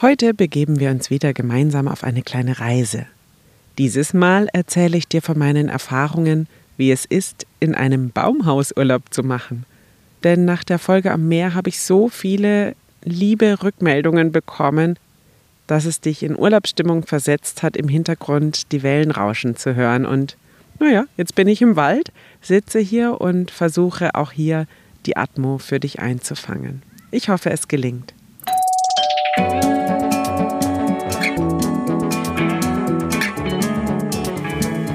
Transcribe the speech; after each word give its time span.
Heute 0.00 0.32
begeben 0.32 0.78
wir 0.78 0.90
uns 0.90 1.10
wieder 1.10 1.32
gemeinsam 1.32 1.88
auf 1.88 2.04
eine 2.04 2.22
kleine 2.22 2.60
Reise. 2.60 3.06
Dieses 3.78 4.14
Mal 4.14 4.48
erzähle 4.52 4.96
ich 4.96 5.08
dir 5.08 5.20
von 5.20 5.36
meinen 5.36 5.68
Erfahrungen, 5.68 6.46
wie 6.76 6.92
es 6.92 7.04
ist, 7.04 7.48
in 7.58 7.74
einem 7.74 8.10
Baumhausurlaub 8.10 9.02
zu 9.10 9.24
machen. 9.24 9.64
Denn 10.22 10.44
nach 10.44 10.62
der 10.62 10.78
Folge 10.78 11.10
am 11.10 11.26
Meer 11.26 11.54
habe 11.54 11.68
ich 11.70 11.80
so 11.80 12.08
viele 12.08 12.76
liebe 13.02 13.60
Rückmeldungen 13.60 14.30
bekommen, 14.30 15.00
dass 15.66 15.84
es 15.84 16.00
dich 16.00 16.22
in 16.22 16.38
Urlaubsstimmung 16.38 17.04
versetzt 17.04 17.64
hat, 17.64 17.76
im 17.76 17.88
Hintergrund 17.88 18.70
die 18.70 18.84
Wellen 18.84 19.10
rauschen 19.10 19.56
zu 19.56 19.74
hören. 19.74 20.06
Und 20.06 20.36
naja, 20.78 21.06
jetzt 21.16 21.34
bin 21.34 21.48
ich 21.48 21.60
im 21.60 21.74
Wald, 21.74 22.12
sitze 22.40 22.78
hier 22.78 23.20
und 23.20 23.50
versuche 23.50 24.14
auch 24.14 24.30
hier 24.30 24.68
die 25.06 25.16
Atmo 25.16 25.58
für 25.58 25.80
dich 25.80 25.98
einzufangen. 25.98 26.82
Ich 27.10 27.30
hoffe, 27.30 27.50
es 27.50 27.66
gelingt. 27.66 28.14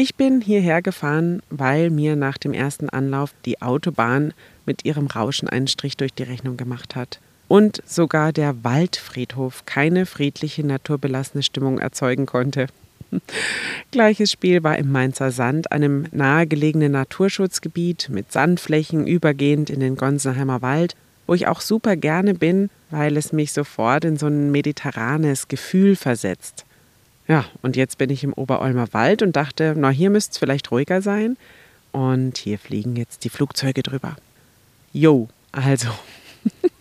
Ich 0.00 0.14
bin 0.14 0.40
hierher 0.40 0.80
gefahren, 0.80 1.42
weil 1.50 1.90
mir 1.90 2.14
nach 2.14 2.38
dem 2.38 2.54
ersten 2.54 2.88
Anlauf 2.88 3.34
die 3.44 3.60
Autobahn 3.60 4.32
mit 4.64 4.84
ihrem 4.84 5.08
Rauschen 5.08 5.48
einen 5.48 5.66
Strich 5.66 5.96
durch 5.96 6.14
die 6.14 6.22
Rechnung 6.22 6.56
gemacht 6.56 6.94
hat. 6.94 7.18
Und 7.48 7.82
sogar 7.84 8.32
der 8.32 8.62
Waldfriedhof 8.62 9.66
keine 9.66 10.06
friedliche, 10.06 10.64
naturbelassene 10.64 11.42
Stimmung 11.42 11.80
erzeugen 11.80 12.26
konnte. 12.26 12.68
Gleiches 13.90 14.30
Spiel 14.30 14.62
war 14.62 14.78
im 14.78 14.92
Mainzer 14.92 15.32
Sand, 15.32 15.72
einem 15.72 16.06
nahegelegenen 16.12 16.92
Naturschutzgebiet 16.92 18.08
mit 18.08 18.30
Sandflächen 18.30 19.04
übergehend 19.04 19.68
in 19.68 19.80
den 19.80 19.96
Gonsenheimer 19.96 20.62
Wald, 20.62 20.94
wo 21.26 21.34
ich 21.34 21.48
auch 21.48 21.60
super 21.60 21.96
gerne 21.96 22.34
bin, 22.34 22.70
weil 22.90 23.16
es 23.16 23.32
mich 23.32 23.50
sofort 23.50 24.04
in 24.04 24.16
so 24.16 24.28
ein 24.28 24.52
mediterranes 24.52 25.48
Gefühl 25.48 25.96
versetzt. 25.96 26.66
Ja, 27.28 27.44
und 27.60 27.76
jetzt 27.76 27.98
bin 27.98 28.08
ich 28.08 28.24
im 28.24 28.32
Oberolmer 28.32 28.92
Wald 28.94 29.20
und 29.20 29.36
dachte, 29.36 29.74
na, 29.76 29.90
hier 29.90 30.08
müsste 30.08 30.32
es 30.32 30.38
vielleicht 30.38 30.70
ruhiger 30.70 31.02
sein. 31.02 31.36
Und 31.92 32.38
hier 32.38 32.58
fliegen 32.58 32.96
jetzt 32.96 33.24
die 33.24 33.28
Flugzeuge 33.28 33.82
drüber. 33.82 34.16
Jo, 34.92 35.28
also. 35.52 35.88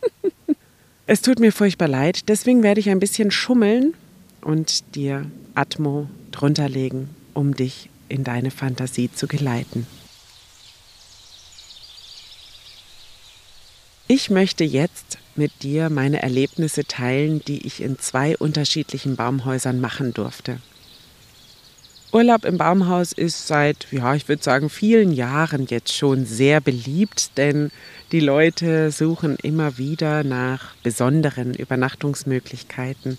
es 1.06 1.22
tut 1.22 1.40
mir 1.40 1.52
furchtbar 1.52 1.90
leid, 1.90 2.30
deswegen 2.30 2.64
werde 2.64 2.80
ich 2.80 2.90
ein 2.90 3.00
bisschen 3.00 3.30
schummeln 3.30 3.94
und 4.42 4.96
dir 4.96 5.26
Atmo 5.54 6.08
drunter 6.32 6.70
legen, 6.70 7.10
um 7.34 7.54
dich 7.54 7.90
in 8.08 8.24
deine 8.24 8.52
Fantasie 8.52 9.12
zu 9.12 9.28
geleiten. 9.28 9.86
Ich 14.08 14.30
möchte 14.30 14.64
jetzt 14.64 15.18
mit 15.38 15.64
dir 15.64 15.90
meine 15.90 16.22
Erlebnisse 16.22 16.86
teilen, 16.86 17.42
die 17.46 17.66
ich 17.66 17.82
in 17.82 18.00
zwei 18.00 18.38
unterschiedlichen 18.38 19.16
Baumhäusern 19.16 19.80
machen 19.80 20.14
durfte. 20.14 20.60
Urlaub 22.14 22.46
im 22.46 22.58
Baumhaus 22.58 23.12
ist 23.12 23.48
seit, 23.48 23.88
ja, 23.92 24.16
ich 24.16 24.30
würde 24.30 24.42
sagen, 24.42 24.70
vielen 24.70 25.12
Jahren 25.12 25.66
jetzt 25.68 25.94
schon 25.94 26.26
sehr 26.26 26.62
beliebt, 26.62 27.38
denn 27.38 27.70
die 28.14 28.22
Leute 28.22 28.92
suchen 28.92 29.36
immer 29.44 29.78
wieder 29.78 30.24
nach 30.24 30.76
besonderen 30.84 31.54
Übernachtungsmöglichkeiten 31.54 33.18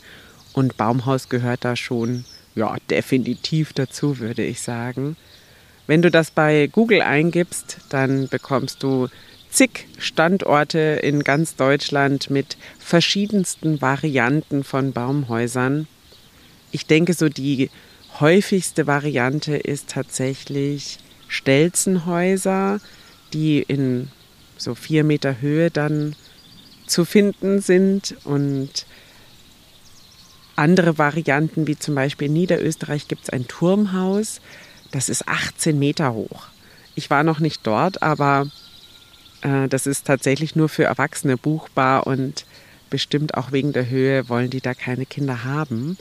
und 0.55 0.79
Baumhaus 0.79 1.29
gehört 1.29 1.67
da 1.67 1.77
schon, 1.77 2.25
ja, 2.55 2.77
definitiv 2.89 3.75
dazu, 3.75 4.19
würde 4.21 4.43
ich 4.43 4.63
sagen. 4.63 5.17
Wenn 5.87 6.03
du 6.03 6.11
das 6.11 6.31
bei 6.31 6.67
Google 6.67 7.03
eingibst, 7.03 7.79
dann 7.91 8.29
bekommst 8.29 8.83
du 8.83 9.09
zig 9.51 9.87
Standorte 9.99 10.79
in 10.79 11.25
ganz 11.25 11.57
Deutschland 11.57 12.31
mit 12.31 12.57
verschiedensten 12.79 13.81
Varianten 13.81 14.65
von 14.65 14.93
Baumhäusern. 14.93 15.87
Ich 16.71 16.87
denke, 16.87 17.15
so 17.15 17.29
die 17.29 17.71
häufigste 18.21 18.87
Variante 18.87 19.57
ist 19.57 19.91
tatsächlich 19.91 20.99
Stelzenhäuser, 21.29 22.81
die 23.33 23.63
in 23.63 24.09
so 24.57 24.75
vier 24.75 25.05
Meter 25.05 25.41
Höhe 25.41 25.71
dann 25.71 26.17
zu 26.87 27.05
finden 27.05 27.61
sind 27.61 28.17
und 28.25 28.87
andere 30.57 30.99
Varianten, 30.99 31.67
wie 31.67 31.79
zum 31.79 31.95
Beispiel 31.95 32.27
in 32.27 32.33
Niederösterreich 32.33 33.07
gibt 33.07 33.25
es 33.25 33.31
ein 33.31 33.47
Turmhaus, 33.47 34.41
das 34.91 35.09
ist 35.09 35.29
18 35.29 35.79
Meter 35.79 36.13
hoch. 36.15 36.49
Ich 36.95 37.11
war 37.11 37.23
noch 37.23 37.39
nicht 37.39 37.67
dort, 37.67 38.03
aber 38.03 38.51
das 39.41 39.87
ist 39.87 40.07
tatsächlich 40.07 40.57
nur 40.57 40.69
für 40.69 40.85
Erwachsene 40.85 41.37
buchbar 41.37 42.07
und 42.07 42.45
bestimmt 42.91 43.35
auch 43.35 43.53
wegen 43.53 43.73
der 43.73 43.89
Höhe 43.89 44.29
wollen 44.29 44.51
die 44.51 44.61
da 44.61 44.75
keine 44.75 45.07
Kinder 45.07 45.45
haben. 45.45 45.97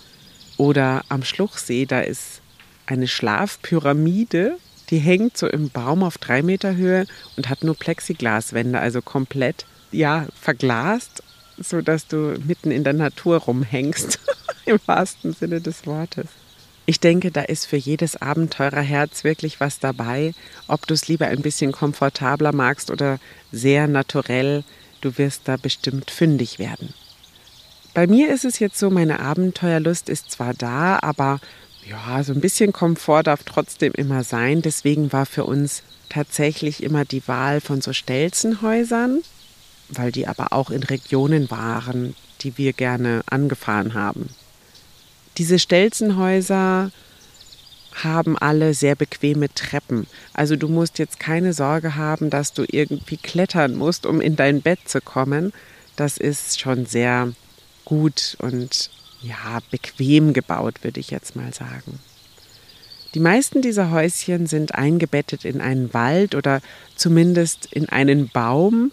Oder 0.58 1.04
am 1.10 1.24
Schluchsee, 1.24 1.86
da 1.86 2.00
ist 2.00 2.42
eine 2.88 3.08
Schlafpyramide, 3.08 4.58
die 4.90 4.98
hängt 4.98 5.38
so 5.38 5.48
im 5.48 5.70
Baum 5.70 6.04
auf 6.04 6.18
drei 6.18 6.42
Meter 6.42 6.76
Höhe 6.76 7.06
und 7.36 7.50
hat 7.50 7.64
nur 7.64 7.76
Plexiglaswände, 7.76 8.80
also 8.80 9.02
komplett 9.02 9.66
ja 9.92 10.26
verglast, 10.40 11.24
sodass 11.58 12.08
du 12.08 12.36
mitten 12.46 12.72
in 12.72 12.84
der 12.84 12.94
Natur 12.94 13.38
rumhängst, 13.38 14.20
im 14.66 14.80
wahrsten 14.86 15.34
Sinne 15.34 15.62
des 15.62 15.86
Wortes. 15.86 16.28
Ich 16.90 17.02
denke, 17.02 17.32
da 17.32 17.42
ist 17.42 17.66
für 17.66 17.76
jedes 17.76 18.16
Abenteurerherz 18.16 19.26
wirklich 19.26 19.60
was 19.60 19.80
dabei, 19.80 20.34
ob 20.70 20.88
du 20.88 20.94
es 20.94 21.10
lieber 21.10 21.28
ein 21.28 21.42
bisschen 21.42 21.74
komfortabler 21.74 22.54
magst 22.54 22.92
oder 22.92 23.20
sehr 23.52 23.88
naturell, 23.88 24.64
du 25.02 25.18
wirst 25.18 25.42
da 25.50 25.58
bestimmt 25.58 26.10
fündig 26.10 26.60
werden. 26.60 26.94
Bei 27.94 28.08
mir 28.08 28.34
ist 28.34 28.46
es 28.46 28.60
jetzt 28.60 28.80
so, 28.80 28.90
meine 28.90 29.20
Abenteuerlust 29.20 30.08
ist 30.08 30.32
zwar 30.32 30.54
da, 30.54 30.98
aber 31.02 31.42
ja, 31.86 32.24
so 32.24 32.32
ein 32.32 32.40
bisschen 32.40 32.72
Komfort 32.72 33.24
darf 33.24 33.44
trotzdem 33.44 33.92
immer 33.92 34.24
sein. 34.24 34.62
Deswegen 34.62 35.12
war 35.12 35.26
für 35.26 35.44
uns 35.44 35.84
tatsächlich 36.08 36.82
immer 36.82 37.04
die 37.04 37.28
Wahl 37.28 37.60
von 37.60 37.82
so 37.82 37.92
Stelzenhäusern, 37.92 39.24
weil 39.90 40.14
die 40.14 40.26
aber 40.26 40.54
auch 40.54 40.70
in 40.70 40.84
Regionen 40.84 41.52
waren, 41.52 42.16
die 42.42 42.58
wir 42.58 42.72
gerne 42.72 43.24
angefahren 43.26 43.94
haben. 43.94 44.30
Diese 45.38 45.60
Stelzenhäuser 45.60 46.92
haben 48.04 48.38
alle 48.38 48.74
sehr 48.74 48.96
bequeme 48.96 49.54
Treppen. 49.54 50.08
Also 50.34 50.56
du 50.56 50.68
musst 50.68 51.00
jetzt 51.00 51.20
keine 51.20 51.54
Sorge 51.54 51.96
haben, 51.96 52.30
dass 52.30 52.54
du 52.54 52.64
irgendwie 52.68 53.18
klettern 53.18 53.76
musst, 53.76 54.06
um 54.06 54.22
in 54.22 54.36
dein 54.36 54.62
Bett 54.62 54.80
zu 54.86 55.02
kommen. 55.02 55.54
Das 55.96 56.18
ist 56.18 56.60
schon 56.60 56.86
sehr 56.86 57.34
gut 57.86 58.38
und 58.40 58.90
ja, 59.22 59.60
bequem 59.72 60.34
gebaut, 60.34 60.84
würde 60.84 61.00
ich 61.00 61.10
jetzt 61.10 61.36
mal 61.36 61.54
sagen. 61.54 62.00
Die 63.14 63.20
meisten 63.20 63.62
dieser 63.62 63.90
Häuschen 63.90 64.46
sind 64.46 64.76
eingebettet 64.76 65.44
in 65.44 65.60
einen 65.60 65.94
Wald 65.94 66.36
oder 66.36 66.62
zumindest 66.96 67.66
in 67.72 67.90
einen 67.90 68.30
Baum 68.30 68.92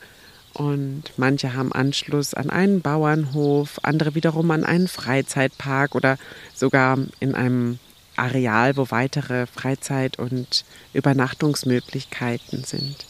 und 0.54 1.04
manche 1.16 1.54
haben 1.54 1.72
Anschluss 1.72 2.32
an 2.32 2.48
einen 2.48 2.80
Bauernhof, 2.80 3.80
andere 3.82 4.14
wiederum 4.14 4.50
an 4.50 4.64
einen 4.64 4.88
Freizeitpark 4.88 5.94
oder 5.94 6.16
sogar 6.54 6.98
in 7.20 7.34
einem 7.34 7.78
Areal, 8.16 8.76
wo 8.76 8.90
weitere 8.90 9.46
Freizeit- 9.46 10.18
und 10.18 10.64
Übernachtungsmöglichkeiten 10.92 12.64
sind. 12.64 13.04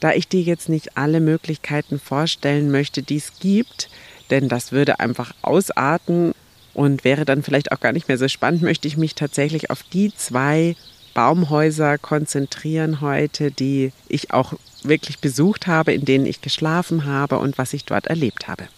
Da 0.00 0.12
ich 0.12 0.28
dir 0.28 0.42
jetzt 0.42 0.68
nicht 0.68 0.96
alle 0.96 1.20
Möglichkeiten 1.20 1.98
vorstellen 1.98 2.70
möchte, 2.70 3.02
die 3.02 3.16
es 3.16 3.38
gibt, 3.38 3.88
denn 4.30 4.48
das 4.48 4.72
würde 4.72 5.00
einfach 5.00 5.32
ausarten 5.42 6.34
und 6.74 7.04
wäre 7.04 7.24
dann 7.24 7.42
vielleicht 7.42 7.72
auch 7.72 7.80
gar 7.80 7.92
nicht 7.92 8.08
mehr 8.08 8.18
so 8.18 8.28
spannend, 8.28 8.62
möchte 8.62 8.86
ich 8.86 8.96
mich 8.96 9.14
tatsächlich 9.14 9.70
auf 9.70 9.82
die 9.82 10.14
zwei 10.14 10.76
Baumhäuser 11.18 11.98
konzentrieren 11.98 13.00
heute, 13.00 13.50
die 13.50 13.90
ich 14.06 14.32
auch 14.32 14.52
wirklich 14.84 15.18
besucht 15.18 15.66
habe, 15.66 15.92
in 15.92 16.04
denen 16.04 16.26
ich 16.26 16.42
geschlafen 16.42 17.06
habe 17.06 17.40
und 17.40 17.58
was 17.58 17.72
ich 17.72 17.84
dort 17.84 18.06
erlebt 18.06 18.46
habe. 18.46 18.68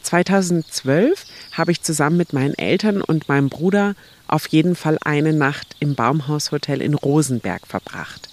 2012 0.00 1.26
habe 1.52 1.72
ich 1.72 1.82
zusammen 1.82 2.16
mit 2.16 2.32
meinen 2.32 2.54
Eltern 2.54 3.02
und 3.02 3.28
meinem 3.28 3.50
Bruder 3.50 3.94
auf 4.26 4.46
jeden 4.46 4.74
Fall 4.74 4.96
eine 5.04 5.34
Nacht 5.34 5.76
im 5.78 5.94
Baumhaushotel 5.94 6.80
in 6.80 6.94
Rosenberg 6.94 7.66
verbracht. 7.66 8.30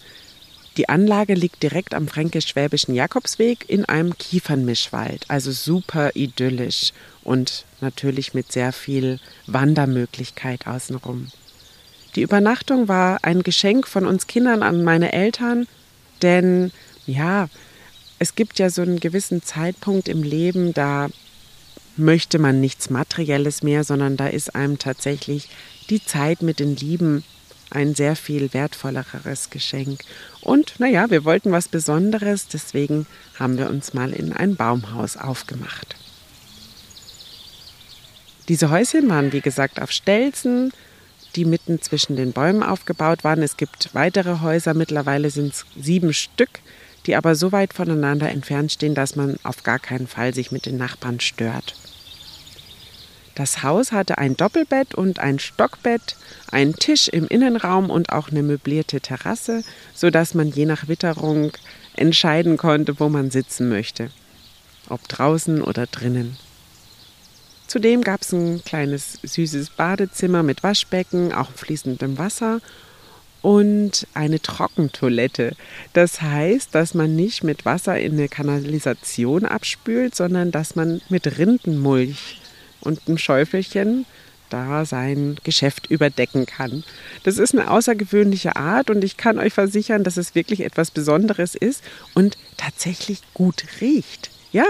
Die 0.78 0.88
Anlage 0.88 1.34
liegt 1.34 1.64
direkt 1.64 1.96
am 1.96 2.08
fränkisch-schwäbischen 2.08 2.96
Jakobsweg 2.96 3.66
in 3.68 3.84
einem 3.84 4.18
Kiefernmischwald, 4.18 5.26
also 5.28 5.52
super 5.52 6.16
idyllisch 6.16 6.94
und 7.26 7.66
natürlich 7.82 8.34
mit 8.34 8.54
sehr 8.54 8.72
viel 8.72 9.20
Wandermöglichkeit 9.48 10.66
außenrum. 10.66 11.28
Die 12.16 12.22
Übernachtung 12.22 12.88
war 12.88 13.20
ein 13.24 13.44
Geschenk 13.44 13.88
von 13.88 14.06
uns 14.06 14.28
Kindern 14.28 14.62
an 14.62 14.84
meine 14.84 15.14
Eltern, 15.14 15.68
denn 16.22 16.72
ja, 17.08 17.50
es 18.20 18.36
gibt 18.36 18.60
ja 18.60 18.70
so 18.70 18.82
einen 18.82 19.00
gewissen 19.00 19.42
Zeitpunkt 19.42 20.08
im 20.08 20.24
Leben, 20.24 20.74
da 20.74 21.10
möchte 21.98 22.40
man 22.40 22.62
nichts 22.62 22.90
Materielles 22.90 23.64
mehr, 23.64 23.84
sondern 23.84 24.18
da 24.18 24.28
ist 24.28 24.56
einem 24.56 24.80
tatsächlich 24.80 25.50
die 25.90 26.04
Zeit 26.04 26.42
mit 26.42 26.60
den 26.60 26.76
Lieben 26.76 27.24
ein 27.70 27.96
sehr 27.96 28.16
viel 28.16 28.54
wertvolleres 28.54 29.50
Geschenk. 29.50 30.04
Und 30.42 30.80
naja, 30.80 31.10
wir 31.10 31.26
wollten 31.26 31.52
was 31.52 31.68
Besonderes, 31.68 32.48
deswegen 32.48 33.08
haben 33.40 33.58
wir 33.58 33.70
uns 33.70 33.94
mal 33.94 34.14
in 34.14 34.32
ein 34.34 34.56
Baumhaus 34.56 35.18
aufgemacht. 35.18 35.96
Diese 38.50 38.70
Häuschen 38.70 39.10
waren 39.10 39.34
wie 39.34 39.42
gesagt 39.42 39.82
auf 39.82 39.92
Stelzen, 39.92 40.72
die 41.36 41.46
mitten 41.46 41.82
zwischen 41.82 42.16
den 42.16 42.32
Bäumen 42.32 42.64
aufgebaut 42.64 43.24
waren. 43.24 43.42
Es 43.42 43.58
gibt 43.58 43.90
weitere 43.94 44.42
Häuser, 44.42 44.74
mittlerweile 44.74 45.30
sind 45.30 45.54
es 45.54 45.66
sieben 45.80 46.14
Stück, 46.14 46.60
die 47.06 47.16
aber 47.16 47.36
so 47.36 47.52
weit 47.52 47.74
voneinander 47.74 48.30
entfernt 48.30 48.72
stehen, 48.72 48.96
dass 48.96 49.16
man 49.16 49.38
auf 49.44 49.64
gar 49.64 49.80
keinen 49.80 50.08
Fall 50.08 50.34
sich 50.34 50.52
mit 50.52 50.66
den 50.66 50.78
Nachbarn 50.78 51.20
stört. 51.20 51.76
Das 53.36 53.64
Haus 53.64 53.92
hatte 53.92 54.20
ein 54.20 54.38
Doppelbett 54.38 54.94
und 54.94 55.20
ein 55.20 55.40
Stockbett, 55.40 56.16
einen 56.52 56.76
Tisch 56.76 57.08
im 57.08 57.28
Innenraum 57.28 57.90
und 57.90 58.12
auch 58.12 58.30
eine 58.30 58.44
möblierte 58.44 59.02
Terrasse, 59.02 59.64
sodass 59.96 60.36
man 60.36 60.50
je 60.50 60.68
nach 60.68 60.88
Witterung 60.88 61.52
entscheiden 61.96 62.58
konnte, 62.58 63.00
wo 63.00 63.10
man 63.10 63.32
sitzen 63.32 63.70
möchte, 63.70 64.12
ob 64.88 65.08
draußen 65.08 65.64
oder 65.64 65.88
drinnen. 65.88 66.38
Zudem 67.74 68.04
gab 68.04 68.22
es 68.22 68.32
ein 68.32 68.64
kleines 68.64 69.18
süßes 69.24 69.72
Badezimmer 69.72 70.44
mit 70.44 70.62
Waschbecken, 70.62 71.34
auch 71.34 71.50
fließendem 71.50 72.20
Wasser 72.20 72.62
und 73.42 74.06
eine 74.14 74.40
Trockentoilette. 74.40 75.56
Das 75.94 76.22
heißt, 76.22 76.76
dass 76.76 76.94
man 76.94 77.16
nicht 77.16 77.44
mit 77.44 77.66
Wasser 77.66 78.00
in 78.00 78.14
eine 78.14 78.30
Kanalisation 78.30 79.46
abspült, 79.46 80.14
sondern 80.14 80.52
dass 80.52 80.76
man 80.76 81.02
mit 81.10 81.40
Rindenmulch 81.40 82.42
und 82.82 83.08
einem 83.08 83.18
Schäufelchen 83.18 84.06
da 84.52 84.86
sein 84.86 85.38
Geschäft 85.44 85.90
überdecken 85.90 86.46
kann. 86.46 86.84
Das 87.24 87.40
ist 87.40 87.56
eine 87.56 87.72
außergewöhnliche 87.72 88.56
Art 88.56 88.92
und 88.92 89.04
ich 89.04 89.18
kann 89.18 89.40
euch 89.40 89.54
versichern, 89.54 90.04
dass 90.04 90.18
es 90.18 90.36
wirklich 90.36 90.60
etwas 90.60 90.92
Besonderes 90.92 91.56
ist 91.56 91.84
und 92.14 92.38
tatsächlich 92.56 93.24
gut 93.34 93.66
riecht. 93.82 94.30
Ja, 94.54 94.66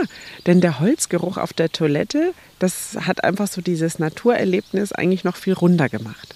denn 0.47 0.61
der 0.61 0.79
Holzgeruch 0.79 1.37
auf 1.37 1.51
der 1.51 1.71
Toilette, 1.71 2.33
das 2.57 2.97
hat 3.01 3.23
einfach 3.23 3.47
so 3.47 3.61
dieses 3.61 3.99
Naturerlebnis 3.99 4.93
eigentlich 4.93 5.25
noch 5.25 5.35
viel 5.35 5.53
runder 5.53 5.89
gemacht. 5.89 6.35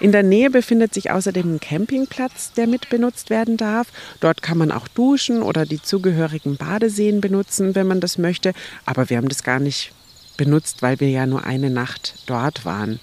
In 0.00 0.10
der 0.10 0.24
Nähe 0.24 0.50
befindet 0.50 0.92
sich 0.92 1.12
außerdem 1.12 1.54
ein 1.54 1.60
Campingplatz, 1.60 2.52
der 2.52 2.66
mit 2.66 2.90
benutzt 2.90 3.30
werden 3.30 3.56
darf. 3.56 3.86
Dort 4.18 4.42
kann 4.42 4.58
man 4.58 4.72
auch 4.72 4.88
duschen 4.88 5.42
oder 5.42 5.64
die 5.64 5.80
zugehörigen 5.80 6.56
Badeseen 6.56 7.20
benutzen, 7.20 7.76
wenn 7.76 7.86
man 7.86 8.00
das 8.00 8.18
möchte. 8.18 8.52
Aber 8.84 9.08
wir 9.08 9.16
haben 9.16 9.28
das 9.28 9.44
gar 9.44 9.60
nicht 9.60 9.92
benutzt, 10.36 10.82
weil 10.82 10.98
wir 10.98 11.08
ja 11.08 11.24
nur 11.24 11.44
eine 11.44 11.70
Nacht 11.70 12.16
dort 12.26 12.64
waren. 12.64 12.98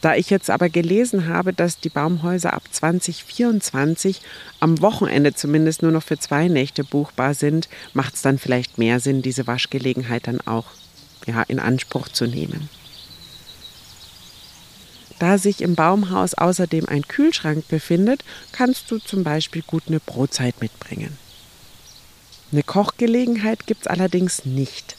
Da 0.00 0.14
ich 0.14 0.30
jetzt 0.30 0.48
aber 0.48 0.68
gelesen 0.68 1.26
habe, 1.26 1.52
dass 1.52 1.80
die 1.80 1.88
Baumhäuser 1.88 2.52
ab 2.52 2.62
2024 2.70 4.20
am 4.60 4.80
Wochenende 4.80 5.34
zumindest 5.34 5.82
nur 5.82 5.90
noch 5.90 6.04
für 6.04 6.18
zwei 6.18 6.48
Nächte 6.48 6.84
buchbar 6.84 7.34
sind, 7.34 7.68
macht 7.94 8.14
es 8.14 8.22
dann 8.22 8.38
vielleicht 8.38 8.78
mehr 8.78 9.00
Sinn, 9.00 9.22
diese 9.22 9.46
Waschgelegenheit 9.46 10.28
dann 10.28 10.40
auch 10.42 10.66
ja, 11.26 11.42
in 11.42 11.58
Anspruch 11.58 12.08
zu 12.08 12.26
nehmen. 12.26 12.68
Da 15.18 15.36
sich 15.36 15.62
im 15.62 15.74
Baumhaus 15.74 16.34
außerdem 16.34 16.88
ein 16.88 17.02
Kühlschrank 17.02 17.66
befindet, 17.66 18.24
kannst 18.52 18.90
du 18.90 18.98
zum 18.98 19.24
Beispiel 19.24 19.62
gut 19.62 19.84
eine 19.88 19.98
Brotzeit 19.98 20.60
mitbringen. 20.60 21.18
Eine 22.52 22.62
Kochgelegenheit 22.62 23.66
gibt 23.66 23.82
es 23.82 23.86
allerdings 23.88 24.44
nicht. 24.44 24.96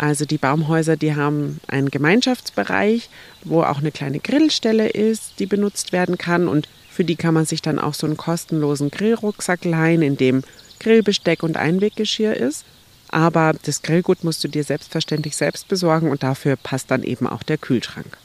Also 0.00 0.24
die 0.24 0.38
Baumhäuser, 0.38 0.96
die 0.96 1.14
haben 1.14 1.60
einen 1.66 1.90
Gemeinschaftsbereich, 1.90 3.10
wo 3.44 3.62
auch 3.62 3.80
eine 3.80 3.92
kleine 3.92 4.18
Grillstelle 4.18 4.88
ist, 4.88 5.34
die 5.38 5.44
benutzt 5.44 5.92
werden 5.92 6.16
kann 6.16 6.48
und 6.48 6.70
für 6.88 7.04
die 7.04 7.16
kann 7.16 7.34
man 7.34 7.44
sich 7.44 7.60
dann 7.60 7.78
auch 7.78 7.92
so 7.92 8.06
einen 8.06 8.16
kostenlosen 8.16 8.90
Grillrucksack 8.90 9.62
leihen, 9.66 10.00
in 10.00 10.16
dem 10.16 10.42
Grillbesteck 10.78 11.42
und 11.42 11.58
Einweggeschirr 11.58 12.34
ist. 12.34 12.64
Aber 13.10 13.52
das 13.62 13.82
Grillgut 13.82 14.24
musst 14.24 14.42
du 14.42 14.48
dir 14.48 14.64
selbstverständlich 14.64 15.36
selbst 15.36 15.68
besorgen 15.68 16.10
und 16.10 16.22
dafür 16.22 16.56
passt 16.56 16.90
dann 16.90 17.02
eben 17.02 17.26
auch 17.26 17.42
der 17.42 17.58
Kühlschrank. 17.58 18.16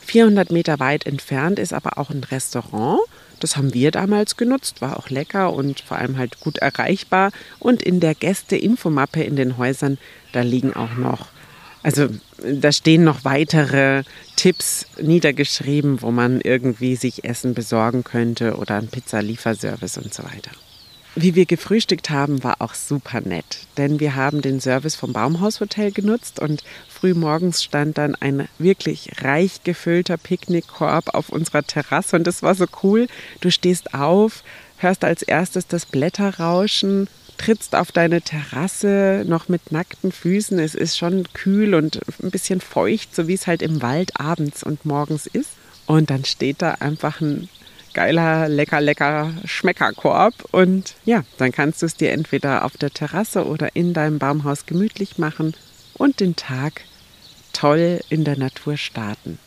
400 0.00 0.50
Meter 0.50 0.80
weit 0.80 1.06
entfernt 1.06 1.60
ist 1.60 1.72
aber 1.72 1.98
auch 1.98 2.10
ein 2.10 2.24
Restaurant. 2.24 2.98
Das 3.40 3.56
haben 3.56 3.74
wir 3.74 3.90
damals 3.90 4.36
genutzt, 4.36 4.80
war 4.80 4.98
auch 4.98 5.10
lecker 5.10 5.52
und 5.52 5.80
vor 5.80 5.98
allem 5.98 6.18
halt 6.18 6.40
gut 6.40 6.58
erreichbar. 6.58 7.30
Und 7.58 7.82
in 7.82 8.00
der 8.00 8.14
Gäste-Infomappe 8.14 9.22
in 9.22 9.36
den 9.36 9.58
Häusern, 9.58 9.98
da 10.32 10.42
liegen 10.42 10.74
auch 10.74 10.94
noch, 10.96 11.28
also 11.82 12.08
da 12.42 12.72
stehen 12.72 13.04
noch 13.04 13.24
weitere 13.24 14.04
Tipps 14.36 14.86
niedergeschrieben, 15.00 16.02
wo 16.02 16.10
man 16.10 16.40
irgendwie 16.40 16.96
sich 16.96 17.24
Essen 17.24 17.54
besorgen 17.54 18.04
könnte 18.04 18.56
oder 18.56 18.76
einen 18.76 18.88
Pizzalieferservice 18.88 19.98
und 19.98 20.12
so 20.14 20.22
weiter. 20.24 20.50
Wie 21.16 21.36
wir 21.36 21.46
gefrühstückt 21.46 22.10
haben, 22.10 22.42
war 22.42 22.56
auch 22.58 22.74
super 22.74 23.20
nett, 23.20 23.68
denn 23.76 24.00
wir 24.00 24.16
haben 24.16 24.42
den 24.42 24.60
Service 24.60 24.96
vom 24.96 25.12
Baumhaushotel 25.12 25.92
genutzt 25.92 26.40
und 26.40 26.64
früh 26.88 27.14
morgens 27.14 27.62
stand 27.62 27.98
dann 27.98 28.16
ein 28.16 28.48
wirklich 28.58 29.22
reich 29.22 29.62
gefüllter 29.62 30.16
Picknickkorb 30.16 31.14
auf 31.14 31.28
unserer 31.28 31.62
Terrasse 31.62 32.16
und 32.16 32.26
das 32.26 32.42
war 32.42 32.56
so 32.56 32.66
cool. 32.82 33.06
Du 33.40 33.52
stehst 33.52 33.94
auf, 33.94 34.42
hörst 34.78 35.04
als 35.04 35.22
erstes 35.22 35.68
das 35.68 35.86
Blätterrauschen, 35.86 37.06
trittst 37.36 37.76
auf 37.76 37.92
deine 37.92 38.20
Terrasse 38.20 39.24
noch 39.24 39.48
mit 39.48 39.70
nackten 39.70 40.10
Füßen. 40.10 40.58
Es 40.58 40.74
ist 40.74 40.98
schon 40.98 41.28
kühl 41.32 41.76
und 41.76 42.00
ein 42.24 42.32
bisschen 42.32 42.60
feucht, 42.60 43.14
so 43.14 43.28
wie 43.28 43.34
es 43.34 43.46
halt 43.46 43.62
im 43.62 43.82
Wald 43.82 44.18
abends 44.18 44.64
und 44.64 44.84
morgens 44.84 45.26
ist. 45.26 45.50
Und 45.86 46.10
dann 46.10 46.24
steht 46.24 46.60
da 46.60 46.72
einfach 46.80 47.20
ein 47.20 47.48
geiler, 47.94 48.48
lecker, 48.48 48.80
lecker 48.80 49.32
Schmeckerkorb. 49.44 50.34
Und 50.52 50.94
ja, 51.04 51.24
dann 51.38 51.52
kannst 51.52 51.82
du 51.82 51.86
es 51.86 51.96
dir 51.96 52.12
entweder 52.12 52.64
auf 52.64 52.76
der 52.76 52.90
Terrasse 52.90 53.46
oder 53.46 53.74
in 53.74 53.94
deinem 53.94 54.18
Baumhaus 54.18 54.66
gemütlich 54.66 55.18
machen 55.18 55.54
und 55.94 56.20
den 56.20 56.36
Tag 56.36 56.82
toll 57.52 58.00
in 58.10 58.24
der 58.24 58.36
Natur 58.36 58.76
starten. 58.76 59.38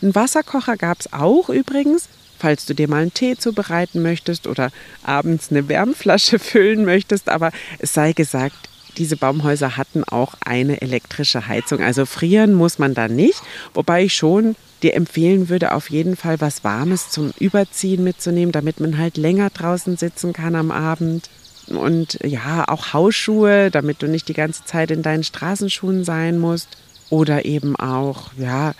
Einen 0.00 0.14
Wasserkocher 0.14 0.76
gab 0.76 1.00
es 1.00 1.12
auch 1.12 1.48
übrigens, 1.48 2.08
falls 2.38 2.66
du 2.66 2.74
dir 2.74 2.88
mal 2.88 3.02
einen 3.02 3.14
Tee 3.14 3.36
zubereiten 3.36 4.00
möchtest 4.02 4.46
oder 4.46 4.70
abends 5.02 5.50
eine 5.50 5.68
Wärmflasche 5.68 6.38
füllen 6.38 6.84
möchtest. 6.84 7.28
Aber 7.28 7.50
es 7.78 7.94
sei 7.94 8.12
gesagt, 8.12 8.67
diese 8.96 9.16
Baumhäuser 9.16 9.76
hatten 9.76 10.04
auch 10.04 10.34
eine 10.44 10.80
elektrische 10.80 11.46
Heizung. 11.46 11.80
Also 11.82 12.06
frieren 12.06 12.54
muss 12.54 12.78
man 12.78 12.94
da 12.94 13.08
nicht, 13.08 13.42
wobei 13.74 14.04
ich 14.04 14.14
schon 14.14 14.56
dir 14.82 14.94
empfehlen 14.94 15.48
würde, 15.48 15.72
auf 15.72 15.90
jeden 15.90 16.16
Fall 16.16 16.40
was 16.40 16.64
Warmes 16.64 17.10
zum 17.10 17.32
Überziehen 17.38 18.04
mitzunehmen, 18.04 18.52
damit 18.52 18.80
man 18.80 18.98
halt 18.98 19.16
länger 19.16 19.50
draußen 19.50 19.96
sitzen 19.96 20.32
kann 20.32 20.54
am 20.54 20.70
Abend. 20.70 21.28
Und 21.66 22.18
ja, 22.24 22.66
auch 22.68 22.92
Hausschuhe, 22.92 23.70
damit 23.70 24.02
du 24.02 24.06
nicht 24.06 24.28
die 24.28 24.34
ganze 24.34 24.64
Zeit 24.64 24.90
in 24.90 25.02
deinen 25.02 25.24
Straßenschuhen 25.24 26.04
sein 26.04 26.38
musst. 26.38 26.68
Oder 27.10 27.44
eben 27.44 27.74
auch, 27.76 28.30
ja, 28.36 28.74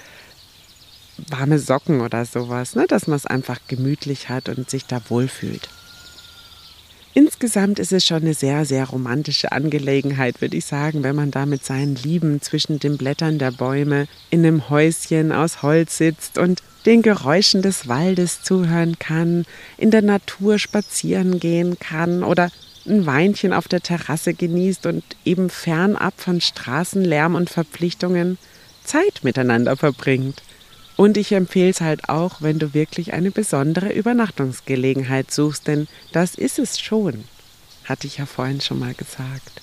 warme 1.29 1.59
Socken 1.59 2.01
oder 2.01 2.25
sowas, 2.25 2.75
ne? 2.75 2.87
dass 2.87 3.07
man 3.07 3.17
es 3.17 3.27
einfach 3.27 3.59
gemütlich 3.67 4.29
hat 4.29 4.49
und 4.49 4.71
sich 4.71 4.87
da 4.87 5.01
wohlfühlt. 5.09 5.69
Insgesamt 7.15 7.79
ist 7.79 7.93
es 7.93 8.07
schon 8.07 8.23
eine 8.23 8.35
sehr, 8.35 8.65
sehr 8.65 8.85
romantische 8.85 9.53
Angelegenheit, 9.53 10.41
würde 10.41 10.57
ich 10.57 10.67
sagen, 10.67 11.03
wenn 11.03 11.17
man 11.17 11.31
da 11.31 11.47
mit 11.47 11.65
seinen 11.65 11.97
Lieben 11.97 12.41
zwischen 12.43 12.79
den 12.79 12.97
Blättern 12.99 13.39
der 13.39 13.51
Bäume 13.51 14.07
in 14.31 14.45
einem 14.45 14.69
Häuschen 14.69 15.33
aus 15.33 15.63
Holz 15.63 15.97
sitzt 15.97 16.39
und 16.39 16.63
den 16.87 17.03
Geräuschen 17.03 17.63
des 17.63 17.89
Waldes 17.89 18.43
zuhören 18.43 18.99
kann, 18.99 19.47
in 19.79 19.91
der 19.91 20.03
Natur 20.03 20.59
spazieren 20.59 21.41
gehen 21.41 21.79
kann 21.79 22.23
oder 22.23 22.51
ein 22.87 23.05
Weinchen 23.05 23.53
auf 23.53 23.69
der 23.69 23.81
Terrasse 23.81 24.35
genießt 24.35 24.87
und 24.87 25.05
eben 25.25 25.51
fernab 25.51 26.15
von 26.17 26.41
Straßenlärm 26.41 27.35
und 27.35 27.51
Verpflichtungen 27.51 28.39
Zeit 28.85 29.21
miteinander 29.23 29.77
verbringt. 29.77 30.43
Und 30.99 31.17
ich 31.17 31.31
empfehle 31.31 31.71
es 31.71 31.81
halt 31.81 32.09
auch, 32.09 32.43
wenn 32.43 32.59
du 32.59 32.75
wirklich 32.75 33.13
eine 33.13 33.31
besondere 33.31 33.93
Übernachtungsgelegenheit 33.93 35.31
suchst, 35.31 35.69
denn 35.69 35.87
das 36.11 36.35
ist 36.35 36.59
es 36.59 36.81
schon. 36.81 37.23
Hatte 37.85 38.09
ich 38.09 38.19
ja 38.19 38.27
vorhin 38.27 38.61
schon 38.61 38.81
mal 38.81 38.95
gesagt. 38.95 39.63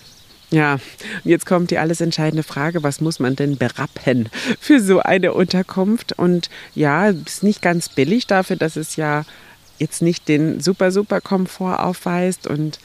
Ja, 0.50 0.80
jetzt 1.26 1.46
kommt 1.46 1.72
die 1.72 1.78
alles 1.78 2.00
entscheidende 2.00 2.44
Frage, 2.44 2.84
was 2.84 3.02
muss 3.02 3.20
man 3.20 3.36
denn 3.36 3.58
berappen 3.58 4.30
für 4.62 4.80
so 4.80 5.02
eine 5.02 5.34
Unterkunft? 5.34 6.14
Und 6.18 6.50
ja, 6.74 7.10
ist 7.10 7.44
nicht 7.44 7.62
ganz 7.62 7.90
billig 7.90 8.28
dafür, 8.28 8.56
dass 8.56 8.78
es 8.78 8.96
ja 8.96 9.26
jetzt 9.78 10.02
nicht 10.02 10.30
den 10.30 10.62
super, 10.62 10.94
super 10.94 11.20
Komfort 11.20 11.80
aufweist 11.84 12.48
und 12.48 12.80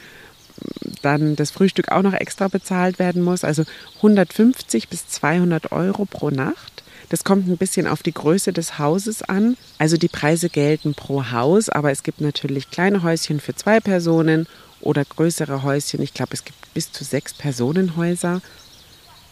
dann 1.02 1.36
das 1.36 1.52
Frühstück 1.52 1.92
auch 1.92 2.02
noch 2.02 2.14
extra 2.14 2.48
bezahlt 2.48 2.98
werden 2.98 3.22
muss. 3.22 3.44
Also 3.44 3.62
150 3.98 4.88
bis 4.88 5.06
200 5.06 5.70
Euro 5.70 6.04
pro 6.04 6.30
Nacht. 6.30 6.82
Das 7.10 7.24
kommt 7.24 7.48
ein 7.48 7.56
bisschen 7.56 7.88
auf 7.88 8.02
die 8.02 8.14
Größe 8.14 8.52
des 8.52 8.78
Hauses 8.78 9.22
an. 9.22 9.56
Also 9.78 9.96
die 9.96 10.08
Preise 10.08 10.48
gelten 10.48 10.94
pro 10.94 11.32
Haus, 11.32 11.68
aber 11.68 11.90
es 11.90 12.04
gibt 12.04 12.20
natürlich 12.20 12.70
kleine 12.70 13.02
Häuschen 13.02 13.40
für 13.40 13.54
zwei 13.54 13.80
Personen 13.80 14.46
oder 14.80 15.04
größere 15.04 15.64
Häuschen. 15.64 16.00
Ich 16.02 16.14
glaube, 16.14 16.34
es 16.34 16.44
gibt 16.44 16.72
bis 16.72 16.92
zu 16.92 17.02
sechs 17.02 17.34
Personenhäuser. 17.34 18.40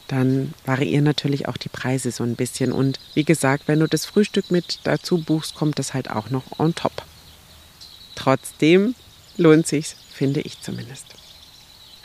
Dann 0.09 0.55
variieren 0.67 1.05
natürlich 1.05 1.47
auch 1.47 1.57
die 1.57 1.69
Preise 1.69 2.11
so 2.11 2.25
ein 2.25 2.35
bisschen. 2.35 2.73
Und 2.73 2.99
wie 3.15 3.25
gesagt, 3.25 3.69
wenn 3.69 3.79
du 3.79 3.87
das 3.87 4.07
Frühstück 4.07 4.51
mit 4.51 4.81
dazu 4.83 5.19
buchst, 5.19 5.55
kommt 5.55 5.79
das 5.79 5.95
halt 5.95 6.11
auch 6.11 6.31
noch 6.31 6.59
on 6.59 6.75
top. 6.75 7.05
Trotzdem 8.17 8.97
lohnt 9.37 9.69
sich's, 9.69 9.95
finde 10.13 10.41
ich 10.41 10.61
zumindest. 10.61 11.07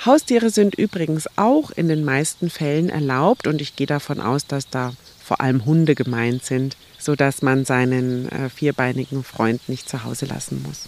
Haustiere 0.05 0.51
sind 0.51 0.75
übrigens 0.75 1.27
auch 1.37 1.71
in 1.71 1.87
den 1.87 2.03
meisten 2.03 2.51
Fällen 2.51 2.89
erlaubt 2.89 3.47
und 3.47 3.59
ich 3.59 3.75
gehe 3.75 3.87
davon 3.87 4.19
aus, 4.19 4.45
dass 4.45 4.69
da 4.69 4.93
vor 5.23 5.41
allem 5.41 5.65
Hunde 5.65 5.95
gemeint 5.95 6.43
sind, 6.43 6.75
sodass 6.99 7.41
man 7.41 7.65
seinen 7.65 8.29
äh, 8.29 8.49
vierbeinigen 8.49 9.23
Freund 9.23 9.67
nicht 9.69 9.89
zu 9.89 10.03
Hause 10.03 10.25
lassen 10.25 10.63
muss. 10.63 10.87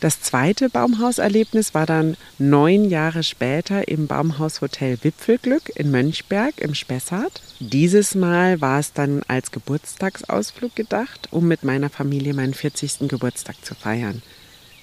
Das 0.00 0.20
zweite 0.20 0.68
Baumhauserlebnis 0.68 1.72
war 1.72 1.86
dann 1.86 2.18
neun 2.36 2.90
Jahre 2.90 3.22
später 3.22 3.88
im 3.88 4.06
Baumhaushotel 4.06 4.98
Wipfelglück 5.00 5.70
in 5.76 5.90
Mönchberg 5.90 6.60
im 6.60 6.74
Spessart. 6.74 7.40
Dieses 7.58 8.14
Mal 8.14 8.60
war 8.60 8.80
es 8.80 8.92
dann 8.92 9.22
als 9.28 9.50
Geburtstagsausflug 9.50 10.76
gedacht, 10.76 11.28
um 11.30 11.48
mit 11.48 11.64
meiner 11.64 11.88
Familie 11.88 12.34
meinen 12.34 12.52
40. 12.52 13.08
Geburtstag 13.08 13.56
zu 13.64 13.74
feiern. 13.74 14.20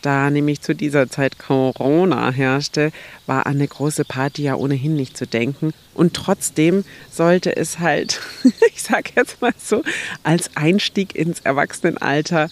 Da 0.01 0.29
nämlich 0.31 0.61
zu 0.61 0.73
dieser 0.73 1.09
Zeit 1.09 1.37
Corona 1.37 2.31
herrschte, 2.31 2.91
war 3.27 3.45
an 3.45 3.55
eine 3.55 3.67
große 3.67 4.03
Party 4.03 4.43
ja 4.43 4.55
ohnehin 4.55 4.95
nicht 4.95 5.15
zu 5.15 5.27
denken. 5.27 5.73
Und 5.93 6.15
trotzdem 6.15 6.83
sollte 7.11 7.55
es 7.55 7.79
halt, 7.79 8.19
ich 8.73 8.81
sage 8.81 9.11
jetzt 9.15 9.41
mal 9.41 9.53
so, 9.57 9.83
als 10.23 10.55
Einstieg 10.55 11.15
ins 11.15 11.41
Erwachsenenalter 11.41 12.49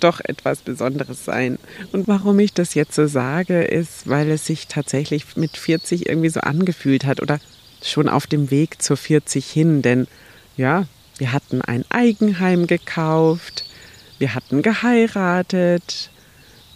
doch 0.00 0.20
etwas 0.20 0.62
Besonderes 0.62 1.24
sein. 1.24 1.58
Und 1.92 2.08
warum 2.08 2.38
ich 2.38 2.54
das 2.54 2.74
jetzt 2.74 2.94
so 2.94 3.06
sage, 3.06 3.62
ist, 3.62 4.08
weil 4.08 4.30
es 4.30 4.46
sich 4.46 4.66
tatsächlich 4.66 5.36
mit 5.36 5.56
40 5.56 6.08
irgendwie 6.08 6.30
so 6.30 6.40
angefühlt 6.40 7.04
hat 7.04 7.20
oder 7.20 7.38
schon 7.82 8.08
auf 8.08 8.26
dem 8.26 8.50
Weg 8.50 8.82
zur 8.82 8.96
40 8.96 9.48
hin. 9.48 9.82
Denn 9.82 10.06
ja, 10.56 10.86
wir 11.18 11.32
hatten 11.32 11.62
ein 11.62 11.84
Eigenheim 11.90 12.66
gekauft, 12.66 13.64
wir 14.18 14.34
hatten 14.34 14.62
geheiratet, 14.62 16.10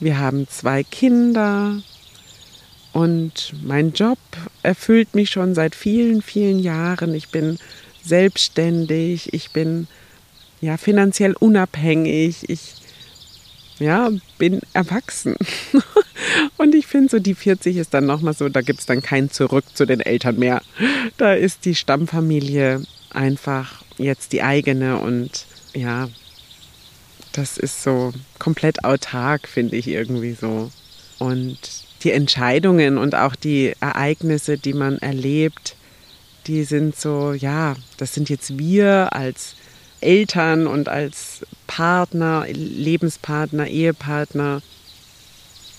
wir 0.00 0.18
haben 0.18 0.48
zwei 0.48 0.82
Kinder 0.82 1.80
und 2.92 3.52
mein 3.62 3.92
Job 3.92 4.18
erfüllt 4.62 5.14
mich 5.14 5.30
schon 5.30 5.54
seit 5.54 5.74
vielen, 5.74 6.22
vielen 6.22 6.58
Jahren. 6.58 7.14
Ich 7.14 7.28
bin 7.28 7.58
selbstständig, 8.02 9.32
ich 9.34 9.50
bin 9.50 9.86
ja 10.60 10.76
finanziell 10.76 11.34
unabhängig, 11.34 12.48
ich 12.48 12.74
ja, 13.78 14.10
bin 14.38 14.60
erwachsen. 14.72 15.36
Und 16.56 16.74
ich 16.74 16.86
finde 16.86 17.10
so, 17.10 17.18
die 17.18 17.34
40 17.34 17.76
ist 17.76 17.92
dann 17.92 18.06
nochmal 18.06 18.32
so, 18.32 18.48
da 18.48 18.62
gibt 18.62 18.80
es 18.80 18.86
dann 18.86 19.02
kein 19.02 19.30
Zurück 19.30 19.64
zu 19.74 19.84
den 19.84 20.00
Eltern 20.00 20.38
mehr. 20.38 20.62
Da 21.18 21.34
ist 21.34 21.64
die 21.64 21.74
Stammfamilie 21.74 22.82
einfach 23.10 23.82
jetzt 23.98 24.32
die 24.32 24.42
eigene 24.42 24.98
und 24.98 25.46
ja, 25.74 26.08
das 27.36 27.58
ist 27.58 27.82
so 27.82 28.12
komplett 28.38 28.84
autark, 28.84 29.46
finde 29.48 29.76
ich 29.76 29.88
irgendwie 29.88 30.32
so. 30.32 30.70
Und 31.18 31.58
die 32.02 32.12
Entscheidungen 32.12 32.98
und 32.98 33.14
auch 33.14 33.36
die 33.36 33.74
Ereignisse, 33.80 34.58
die 34.58 34.72
man 34.72 34.98
erlebt, 34.98 35.76
die 36.46 36.64
sind 36.64 36.96
so, 36.96 37.32
ja, 37.32 37.74
das 37.96 38.14
sind 38.14 38.28
jetzt 38.28 38.58
wir 38.58 39.12
als 39.12 39.54
Eltern 40.00 40.66
und 40.66 40.88
als 40.88 41.44
Partner, 41.66 42.46
Lebenspartner, 42.48 43.66
Ehepartner. 43.66 44.62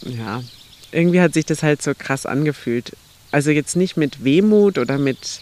Ja, 0.02 0.44
irgendwie 0.92 1.22
hat 1.22 1.34
sich 1.34 1.46
das 1.46 1.64
halt 1.64 1.82
so 1.82 1.94
krass 1.98 2.26
angefühlt. 2.26 2.96
Also 3.32 3.52
jetzt 3.52 3.76
nicht 3.76 3.98
mit 3.98 4.24
Wehmut 4.24 4.78
oder 4.78 4.98
mit, 4.98 5.42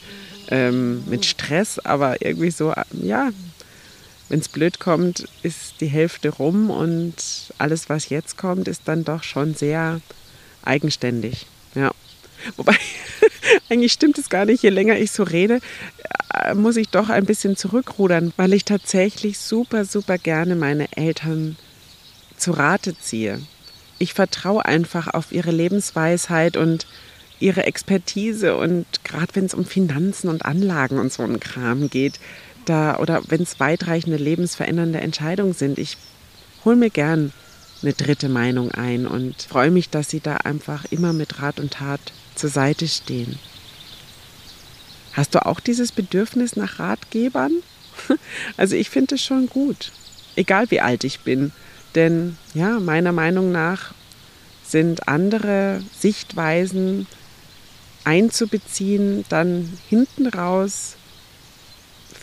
ähm, 0.50 1.04
mit 1.08 1.26
Stress, 1.26 1.80
aber 1.80 2.22
irgendwie 2.22 2.52
so, 2.52 2.74
ja, 3.02 3.32
wenn 4.30 4.40
es 4.40 4.50
blöd 4.50 4.80
kommt, 4.80 5.28
ist 5.44 5.82
die 5.82 5.88
Hälfte 5.88 6.30
rum 6.30 6.70
und 6.70 7.16
alles, 7.58 7.90
was 7.90 8.10
jetzt 8.10 8.38
kommt, 8.38 8.68
ist 8.68 8.84
dann 8.86 9.04
doch 9.04 9.24
schon 9.24 9.54
sehr 9.54 10.02
eigenständig. 10.64 11.46
Ja. 11.76 11.92
Wobei, 12.58 12.76
eigentlich 13.70 13.94
stimmt 13.94 14.18
es 14.18 14.30
gar 14.30 14.46
nicht. 14.46 14.64
Je 14.64 14.70
länger 14.70 14.98
ich 14.98 15.12
so 15.12 15.24
rede, 15.24 15.60
äh, 16.34 16.54
muss 16.54 16.76
ich 16.76 16.90
doch 16.90 17.10
ein 17.10 17.26
bisschen 17.26 17.56
zurückrudern, 17.56 18.34
weil 18.38 18.54
ich 18.54 18.66
tatsächlich 18.66 19.40
super, 19.40 19.86
super 19.86 20.18
gerne 20.18 20.56
meine 20.56 20.96
Eltern 20.96 21.58
zu 22.38 22.52
Rate 22.52 22.98
ziehe. 22.98 23.42
Ich 23.98 24.14
vertraue 24.14 24.66
einfach 24.66 25.08
auf 25.08 25.32
ihre 25.32 25.52
Lebensweisheit 25.52 26.58
und 26.58 26.86
ihre 27.40 27.66
Expertise 27.66 28.56
und 28.58 28.86
gerade 29.04 29.36
wenn 29.36 29.46
es 29.46 29.54
um 29.54 29.66
Finanzen 29.66 30.30
und 30.30 30.46
Anlagen 30.46 31.00
und 31.00 31.12
so 31.12 31.24
einen 31.24 31.40
Kram 31.40 31.90
geht, 31.90 32.20
da 32.66 32.98
oder 32.98 33.22
wenn 33.28 33.42
es 33.42 33.60
weitreichende 33.60 34.18
lebensverändernde 34.18 35.00
Entscheidungen 35.00 35.54
sind, 35.54 35.78
ich 35.78 35.98
hole 36.64 36.76
mir 36.76 36.90
gern 36.90 37.32
eine 37.82 37.94
dritte 37.94 38.30
Meinung 38.30 38.72
ein 38.72 39.06
und 39.06 39.44
freue 39.44 39.72
mich, 39.72 39.90
dass 39.90 40.10
sie 40.10 40.20
da 40.20 40.38
einfach 40.38 40.86
immer 40.92 41.14
mit 41.14 41.42
Rat 41.42 41.60
und 41.60 41.74
Tat 41.74 42.00
zur 42.36 42.50
Seite 42.50 42.88
stehen. 42.88 43.38
Hast 45.14 45.36
du 45.36 45.46
auch 45.46 45.60
dieses 45.60 45.92
Bedürfnis 45.92 46.56
nach 46.56 46.80
Ratgebern? 46.80 47.52
Also 48.58 48.76
ich 48.76 48.90
finde 48.90 49.16
es 49.16 49.22
schon 49.22 49.48
gut, 49.48 49.94
egal 50.36 50.70
wie 50.70 50.82
alt 50.82 51.06
ich 51.06 51.22
bin. 51.22 51.54
Denn 51.96 52.38
ja, 52.54 52.80
meiner 52.82 53.14
Meinung 53.14 53.54
nach 53.54 53.94
sind 54.66 55.08
andere 55.08 55.82
Sichtweisen 55.98 57.08
einzubeziehen, 58.04 59.24
dann 59.30 59.78
hinten 59.90 60.28
raus 60.28 60.98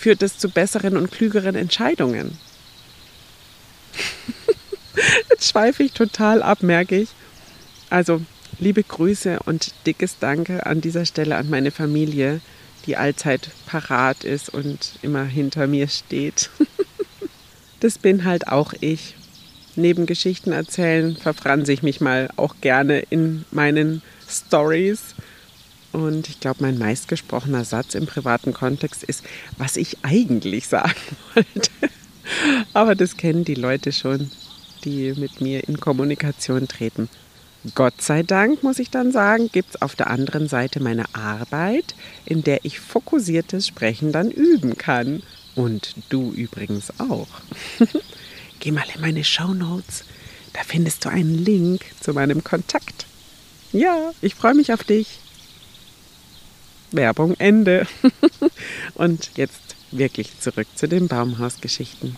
führt 0.02 0.23
es 0.23 0.37
zu 0.37 0.49
besseren 0.49 0.97
und 0.97 1.12
klügeren 1.12 1.54
Entscheidungen. 1.54 2.37
Jetzt 5.30 5.49
schweife 5.49 5.85
ich 5.85 5.92
total 5.92 6.42
ab, 6.42 6.64
merke 6.64 6.97
ich. 6.97 7.11
Also 7.88 8.21
liebe 8.59 8.82
Grüße 8.82 9.38
und 9.44 9.73
dickes 9.87 10.18
Danke 10.18 10.66
an 10.66 10.80
dieser 10.80 11.06
Stelle 11.06 11.37
an 11.37 11.49
meine 11.49 11.71
Familie, 11.71 12.40
die 12.87 12.97
allzeit 12.97 13.50
parat 13.66 14.25
ist 14.25 14.52
und 14.52 14.94
immer 15.02 15.23
hinter 15.23 15.68
mir 15.68 15.87
steht. 15.87 16.50
das 17.80 17.97
bin 17.99 18.25
halt 18.25 18.49
auch 18.49 18.75
ich. 18.80 19.14
Neben 19.76 20.06
Geschichten 20.06 20.50
erzählen 20.50 21.16
verfranse 21.16 21.73
ich 21.73 21.85
mich 21.85 22.00
mal 22.00 22.28
auch 22.35 22.56
gerne 22.61 23.04
in 23.09 23.44
meinen 23.52 24.02
Stories. 24.28 25.14
Und 25.92 26.28
ich 26.28 26.40
glaube, 26.40 26.62
mein 26.62 26.78
meistgesprochener 26.78 27.64
Satz 27.64 27.94
im 27.94 28.06
privaten 28.06 28.52
Kontext 28.52 29.02
ist, 29.02 29.22
was 29.58 29.76
ich 29.76 29.99
eigentlich 30.02 30.68
sagen 30.68 30.94
wollte. 31.34 31.70
Aber 32.72 32.94
das 32.94 33.16
kennen 33.16 33.44
die 33.44 33.54
Leute 33.54 33.92
schon, 33.92 34.30
die 34.84 35.12
mit 35.16 35.40
mir 35.40 35.68
in 35.68 35.80
Kommunikation 35.80 36.66
treten. 36.66 37.08
Gott 37.75 38.00
sei 38.00 38.25
Dank, 38.25 38.62
muss 38.64 38.80
ich 38.80 38.90
dann 38.90 39.12
sagen, 39.12 39.49
gibt 39.52 39.70
es 39.70 39.82
auf 39.82 39.94
der 39.94 40.08
anderen 40.08 40.49
Seite 40.49 40.80
meine 40.80 41.14
Arbeit, 41.14 41.94
in 42.25 42.42
der 42.42 42.64
ich 42.64 42.80
fokussiertes 42.80 43.66
Sprechen 43.68 44.11
dann 44.11 44.30
üben 44.30 44.76
kann. 44.76 45.22
Und 45.54 45.94
du 46.08 46.32
übrigens 46.32 46.92
auch. 46.99 47.28
Geh 48.61 48.72
mal 48.72 48.84
in 48.94 49.00
meine 49.00 49.22
Show 49.22 49.54
Notes, 49.54 50.04
da 50.54 50.61
findest 50.66 51.04
du 51.04 51.08
einen 51.08 51.44
Link 51.44 51.82
zu 52.00 52.12
meinem 52.12 52.42
Kontakt. 52.42 53.06
Ja, 53.72 54.12
ich 54.20 54.34
freue 54.34 54.54
mich 54.54 54.72
auf 54.72 54.82
dich. 54.82 55.20
Werbung 56.94 57.34
Ende. 57.38 57.87
Und 58.94 59.30
jetzt 59.37 59.76
wirklich 59.90 60.38
zurück 60.40 60.66
zu 60.75 60.88
den 60.88 61.08
Baumhausgeschichten. 61.08 62.16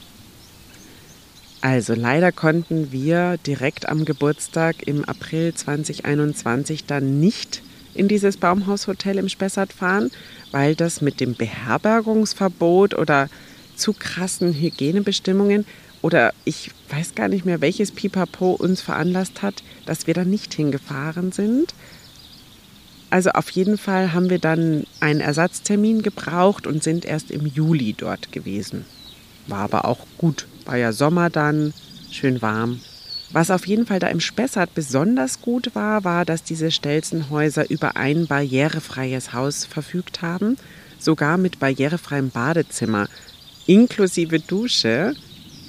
Also 1.61 1.95
leider 1.95 2.31
konnten 2.31 2.93
wir 2.93 3.39
direkt 3.39 3.89
am 3.89 4.05
Geburtstag 4.05 4.87
im 4.87 5.05
April 5.05 5.55
2021 5.55 6.85
dann 6.85 7.21
nicht 7.21 7.63
in 7.95 8.09
dieses 8.09 8.37
Baumhaushotel 8.37 9.19
im 9.19 9.29
Spessart 9.29 9.73
fahren, 9.73 10.11
weil 10.51 10.75
das 10.75 11.01
mit 11.01 11.21
dem 11.21 11.35
Beherbergungsverbot 11.35 12.95
oder 12.95 13.31
zu 13.77 13.93
krassen 13.93 14.53
Hygienebestimmungen 14.53 15.65
oder 16.03 16.35
ich 16.45 16.71
weiß 16.91 17.15
gar 17.15 17.29
nicht 17.29 17.47
mehr, 17.47 17.63
welches 17.63 17.93
Pipapo 17.93 18.53
uns 18.53 18.83
veranlasst 18.83 19.41
hat, 19.41 19.63
dass 19.87 20.07
wir 20.07 20.13
da 20.13 20.25
nicht 20.25 20.53
hingefahren 20.53 21.33
sind. 21.33 21.75
Also 23.11 23.31
auf 23.31 23.51
jeden 23.51 23.79
Fall 23.79 24.13
haben 24.13 24.31
wir 24.31 24.39
dann 24.39 24.85
einen 25.01 25.21
Ersatztermin 25.21 26.03
gebraucht 26.03 26.67
und 26.67 26.83
sind 26.83 27.05
erst 27.05 27.31
im 27.31 27.47
Juli 27.47 27.95
dort 27.97 28.33
gewesen. 28.33 28.85
War 29.47 29.61
aber 29.61 29.85
auch 29.85 30.01
gut 30.19 30.47
war 30.67 30.77
ja 30.77 30.93
Sommer 30.93 31.31
dann, 31.31 31.73
schön 32.11 32.43
warm. 32.43 32.81
Was 33.31 33.51
auf 33.51 33.67
jeden 33.67 33.87
Fall 33.87 33.99
da 33.99 34.09
im 34.09 34.21
Spessart 34.21 34.75
besonders 34.75 35.41
gut 35.41 35.75
war, 35.75 36.05
war, 36.05 36.25
dass 36.25 36.45
diese 36.45 36.71
Stelzenhäuser 36.71 37.69
über 37.71 37.97
ein 37.97 38.27
barrierefreies 38.27 39.33
Haus 39.33 39.65
verfügt 39.65 40.23
haben, 40.23 40.57
sogar 40.99 41.37
mit 41.37 41.59
barrierefreiem 41.59 42.31
Badezimmer, 42.31 43.09
inklusive 43.67 44.39
Dusche. 44.39 45.15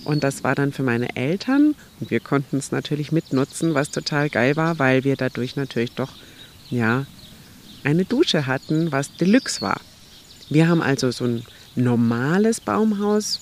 Und 0.03 0.23
das 0.23 0.43
war 0.43 0.53
dann 0.53 0.71
für 0.71 0.83
meine 0.83 1.15
Eltern 1.15 1.73
und 1.99 2.11
wir 2.11 2.19
konnten 2.19 2.57
es 2.57 2.71
natürlich 2.71 3.11
mitnutzen, 3.11 3.73
was 3.73 3.89
total 3.89 4.29
geil 4.29 4.55
war, 4.55 4.77
weil 4.77 5.03
wir 5.03 5.15
dadurch 5.15 5.55
natürlich 5.55 5.93
doch, 5.93 6.11
ja, 6.69 7.07
eine 7.85 8.05
Dusche 8.05 8.45
hatten, 8.45 8.91
was 8.91 9.15
Deluxe 9.15 9.61
war. 9.61 9.79
Wir 10.49 10.67
haben 10.67 10.81
also 10.81 11.11
so 11.11 11.25
ein 11.25 11.43
normales 11.75 12.59
Baumhaus 12.59 13.39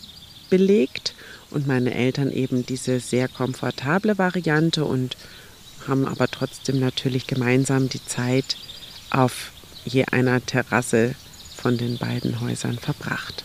belegt 0.50 1.14
und 1.50 1.68
meine 1.68 1.94
Eltern 1.94 2.32
eben 2.32 2.66
diese 2.66 3.00
sehr 3.00 3.28
komfortable 3.28 4.18
Variante 4.18 4.86
und 4.86 5.18
haben 5.88 6.08
aber 6.08 6.28
trotzdem 6.28 6.80
natürlich 6.80 7.28
gemeinsam 7.28 7.90
die 7.90 8.04
Zeit 8.06 8.58
auf 9.10 9.52
je 9.86 10.06
einer 10.06 10.46
Terrasse 10.46 11.16
von 11.56 11.78
den 11.78 11.98
beiden 11.98 12.42
Häusern 12.42 12.78
verbracht. 12.78 13.44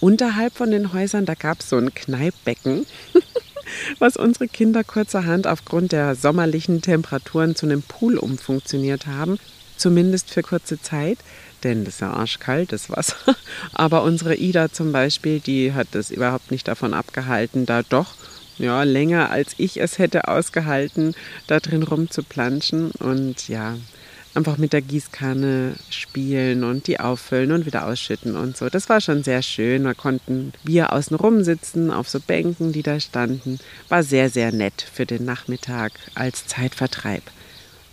Unterhalb 0.00 0.54
von 0.54 0.70
den 0.70 0.92
Häusern, 0.92 1.24
da 1.24 1.34
gab 1.34 1.60
es 1.60 1.70
so 1.70 1.76
ein 1.76 1.94
Kneippbecken, 1.94 2.86
was 3.98 4.16
unsere 4.16 4.48
Kinder 4.48 4.84
kurzerhand 4.84 5.46
aufgrund 5.46 5.92
der 5.92 6.14
sommerlichen 6.14 6.82
Temperaturen 6.82 7.56
zu 7.56 7.66
einem 7.66 7.82
Pool 7.82 8.18
umfunktioniert 8.18 9.06
haben, 9.06 9.38
zumindest 9.76 10.30
für 10.30 10.42
kurze 10.42 10.80
Zeit 10.80 11.18
denn 11.64 11.84
das 11.84 11.94
ist 11.94 12.00
ja 12.00 12.12
arschkalt, 12.12 12.72
das 12.72 12.90
Wasser. 12.90 13.16
Aber 13.72 14.02
unsere 14.02 14.36
Ida 14.36 14.70
zum 14.70 14.92
Beispiel, 14.92 15.40
die 15.40 15.72
hat 15.72 15.88
das 15.92 16.10
überhaupt 16.10 16.50
nicht 16.50 16.68
davon 16.68 16.94
abgehalten, 16.94 17.66
da 17.66 17.82
doch 17.82 18.14
ja, 18.58 18.84
länger 18.84 19.30
als 19.30 19.54
ich 19.56 19.80
es 19.80 19.98
hätte 19.98 20.28
ausgehalten, 20.28 21.14
da 21.48 21.58
drin 21.58 21.82
rumzuplanschen 21.82 22.92
und 22.92 23.48
ja, 23.48 23.76
einfach 24.34 24.58
mit 24.58 24.72
der 24.72 24.82
Gießkanne 24.82 25.74
spielen 25.90 26.62
und 26.62 26.86
die 26.86 27.00
auffüllen 27.00 27.50
und 27.50 27.66
wieder 27.66 27.86
ausschütten 27.86 28.36
und 28.36 28.56
so. 28.56 28.68
Das 28.68 28.88
war 28.88 29.00
schon 29.00 29.24
sehr 29.24 29.42
schön. 29.42 29.84
Da 29.84 29.94
konnten 29.94 30.52
wir 30.62 30.92
außen 30.92 31.16
rum 31.16 31.42
sitzen 31.42 31.90
auf 31.90 32.08
so 32.08 32.20
Bänken, 32.20 32.72
die 32.72 32.82
da 32.82 33.00
standen. 33.00 33.58
War 33.88 34.02
sehr, 34.02 34.30
sehr 34.30 34.52
nett 34.52 34.86
für 34.92 35.06
den 35.06 35.24
Nachmittag 35.24 35.92
als 36.14 36.46
Zeitvertreib. 36.46 37.22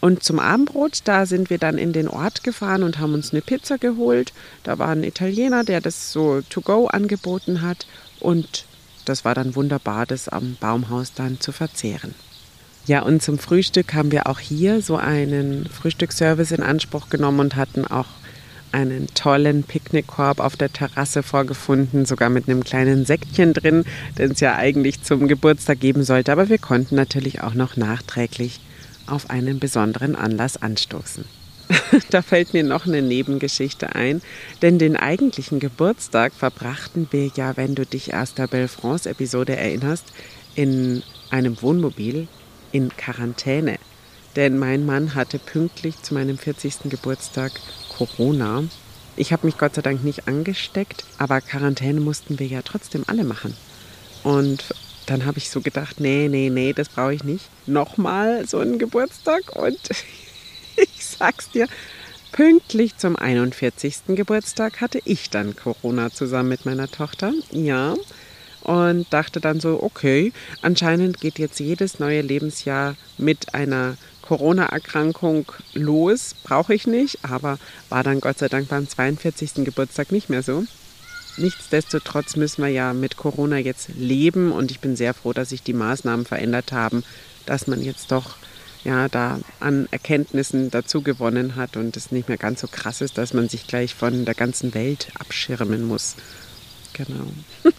Und 0.02 0.24
zum 0.24 0.40
Abendbrot, 0.40 1.02
da 1.06 1.28
sind 1.28 1.52
wir 1.52 1.60
dann 1.60 1.78
in 1.78 1.94
den 1.94 2.08
Ort 2.08 2.44
gefahren 2.44 2.82
und 2.82 3.00
haben 3.00 3.14
uns 3.14 3.32
eine 3.32 3.42
Pizza 3.42 3.78
geholt. 3.78 4.34
Da 4.64 4.80
war 4.80 4.90
ein 4.90 5.04
Italiener, 5.04 5.64
der 5.64 5.80
das 5.80 6.12
so 6.12 6.42
to 6.50 6.62
go 6.62 6.88
angeboten 6.88 7.62
hat. 7.62 7.86
Und 8.20 8.66
das 9.06 9.24
war 9.24 9.36
dann 9.36 9.56
wunderbar, 9.56 10.08
das 10.08 10.28
am 10.28 10.58
Baumhaus 10.60 11.14
dann 11.14 11.40
zu 11.40 11.52
verzehren. 11.52 12.16
Ja, 12.88 13.04
und 13.04 13.22
zum 13.22 13.38
Frühstück 13.38 13.94
haben 13.94 14.12
wir 14.12 14.26
auch 14.26 14.40
hier 14.40 14.82
so 14.82 14.96
einen 14.96 15.68
Frühstücksservice 15.68 16.52
in 16.52 16.64
Anspruch 16.64 17.10
genommen 17.10 17.40
und 17.40 17.56
hatten 17.56 17.86
auch 17.86 18.08
einen 18.72 19.08
tollen 19.14 19.64
Picknickkorb 19.64 20.40
auf 20.40 20.56
der 20.56 20.74
Terrasse 20.74 21.22
vorgefunden, 21.22 22.06
sogar 22.06 22.30
mit 22.30 22.50
einem 22.50 22.64
kleinen 22.64 23.06
Säckchen 23.06 23.54
drin, 23.54 23.84
den 24.18 24.32
es 24.32 24.40
ja 24.40 24.56
eigentlich 24.56 25.04
zum 25.04 25.28
Geburtstag 25.28 25.80
geben 25.80 26.04
sollte. 26.04 26.32
Aber 26.32 26.50
wir 26.50 26.58
konnten 26.58 26.96
natürlich 26.96 27.42
auch 27.42 27.54
noch 27.54 27.78
nachträglich 27.78 28.62
auf 29.12 29.30
einen 29.30 29.60
besonderen 29.60 30.16
Anlass 30.16 30.62
anstoßen. 30.62 31.26
da 32.10 32.22
fällt 32.22 32.54
mir 32.54 32.64
noch 32.64 32.86
eine 32.86 33.02
Nebengeschichte 33.02 33.96
ein, 33.96 34.22
denn 34.62 34.80
den 34.80 34.96
eigentlichen 34.96 35.60
Geburtstag 35.60 36.34
verbrachten 36.34 37.08
wir 37.12 37.32
ja, 37.36 37.56
wenn 37.58 37.76
du 37.76 37.86
dich 37.86 38.14
aus 38.14 38.34
der 38.34 38.48
Belle 38.48 38.68
France-Episode 38.68 39.56
erinnerst, 39.56 40.06
in 40.56 41.04
einem 41.30 41.62
Wohnmobil 41.62 42.28
in 42.72 42.90
Quarantäne. 42.96 43.78
Denn 44.36 44.58
mein 44.58 44.86
Mann 44.86 45.16
hatte 45.16 45.40
pünktlich 45.40 46.02
zu 46.02 46.14
meinem 46.14 46.38
40. 46.38 46.90
Geburtstag 46.90 47.52
Corona. 47.90 48.64
Ich 49.18 49.34
habe 49.34 49.46
mich 49.46 49.58
Gott 49.58 49.76
sei 49.76 49.82
Dank 49.82 50.04
nicht 50.04 50.28
angesteckt, 50.28 51.04
aber 51.18 51.42
Quarantäne 51.42 52.00
mussten 52.00 52.40
wir 52.40 52.48
ja 52.48 52.62
trotzdem 52.62 53.04
alle 53.08 53.24
machen. 53.24 53.56
Und 54.24 54.64
dann 55.06 55.26
habe 55.26 55.38
ich 55.38 55.50
so 55.50 55.62
gedacht, 55.62 56.00
nee, 56.00 56.28
nee, 56.30 56.50
nee, 56.50 56.74
das 56.74 56.90
brauche 56.90 57.14
ich 57.14 57.24
nicht. 57.24 57.50
Nochmal 57.66 58.48
so 58.48 58.60
einen 58.60 58.80
Geburtstag 58.80 59.56
und 59.56 59.80
ich 60.78 61.06
sag's 61.06 61.50
dir, 61.50 61.68
pünktlich 62.32 62.98
zum 62.98 63.16
41. 63.16 64.00
Geburtstag 64.08 64.82
hatte 64.82 65.00
ich 65.06 65.30
dann 65.30 65.56
Corona 65.56 66.12
zusammen 66.12 66.50
mit 66.50 66.66
meiner 66.66 66.90
Tochter. 66.90 67.34
Ja. 67.52 67.96
Und 68.62 69.12
dachte 69.12 69.40
dann 69.40 69.60
so, 69.60 69.82
okay, 69.82 70.34
anscheinend 70.62 71.20
geht 71.20 71.40
jetzt 71.40 71.60
jedes 71.60 71.98
neue 71.98 72.22
Lebensjahr 72.22 72.96
mit 73.18 73.56
einer 73.56 73.98
Corona-Erkrankung 74.22 75.52
los. 75.74 76.36
Brauche 76.44 76.76
ich 76.76 76.86
nicht, 76.86 77.20
aber 77.24 77.58
war 77.90 78.04
dann 78.04 78.22
Gott 78.22 78.38
sei 78.38 78.50
Dank 78.50 78.70
beim 78.70 78.88
42. 78.88 79.66
Geburtstag 79.66 80.12
nicht 80.12 80.30
mehr 80.30 80.44
so. 80.44 80.64
Nichtsdestotrotz 81.38 82.36
müssen 82.36 82.64
wir 82.64 82.70
ja 82.70 82.94
mit 82.94 83.18
Corona 83.18 83.58
jetzt 83.58 83.90
leben 83.96 84.52
und 84.52 84.72
ich 84.72 84.80
bin 84.80 84.96
sehr 84.96 85.14
froh, 85.14 85.34
dass 85.34 85.50
sich 85.50 85.64
die 85.64 85.74
Maßnahmen 85.74 86.26
verändert 86.26 86.72
haben, 86.72 87.04
dass 87.46 87.68
man 87.68 87.82
jetzt 87.82 88.12
doch 88.12 88.36
ja 88.84 89.08
da 89.08 89.40
an 89.60 89.88
Erkenntnissen 89.92 90.72
dazu 90.72 91.02
gewonnen 91.02 91.56
hat 91.56 91.78
und 91.78 91.96
es 91.98 92.12
nicht 92.12 92.28
mehr 92.28 92.38
ganz 92.38 92.62
so 92.62 92.68
krass 92.68 93.02
ist, 93.02 93.18
dass 93.18 93.34
man 93.34 93.48
sich 93.48 93.68
gleich 93.68 93.96
von 93.96 94.26
der 94.26 94.36
ganzen 94.36 94.74
Welt 94.74 95.10
abschirmen 95.20 95.84
muss. 95.86 96.16
Genau. 96.94 97.28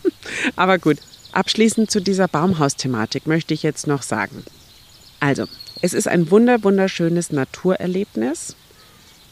Aber 0.56 0.78
gut, 0.78 0.98
abschließend 1.32 1.90
zu 1.90 2.00
dieser 2.00 2.28
Baumhausthematik 2.28 3.26
möchte 3.26 3.52
ich 3.54 3.62
jetzt 3.62 3.86
noch 3.86 4.02
sagen. 4.02 4.44
Also, 5.20 5.46
es 5.80 5.94
ist 5.94 6.08
ein 6.08 6.30
wunder 6.30 6.62
wunderschönes 6.64 7.30
Naturerlebnis. 7.30 8.56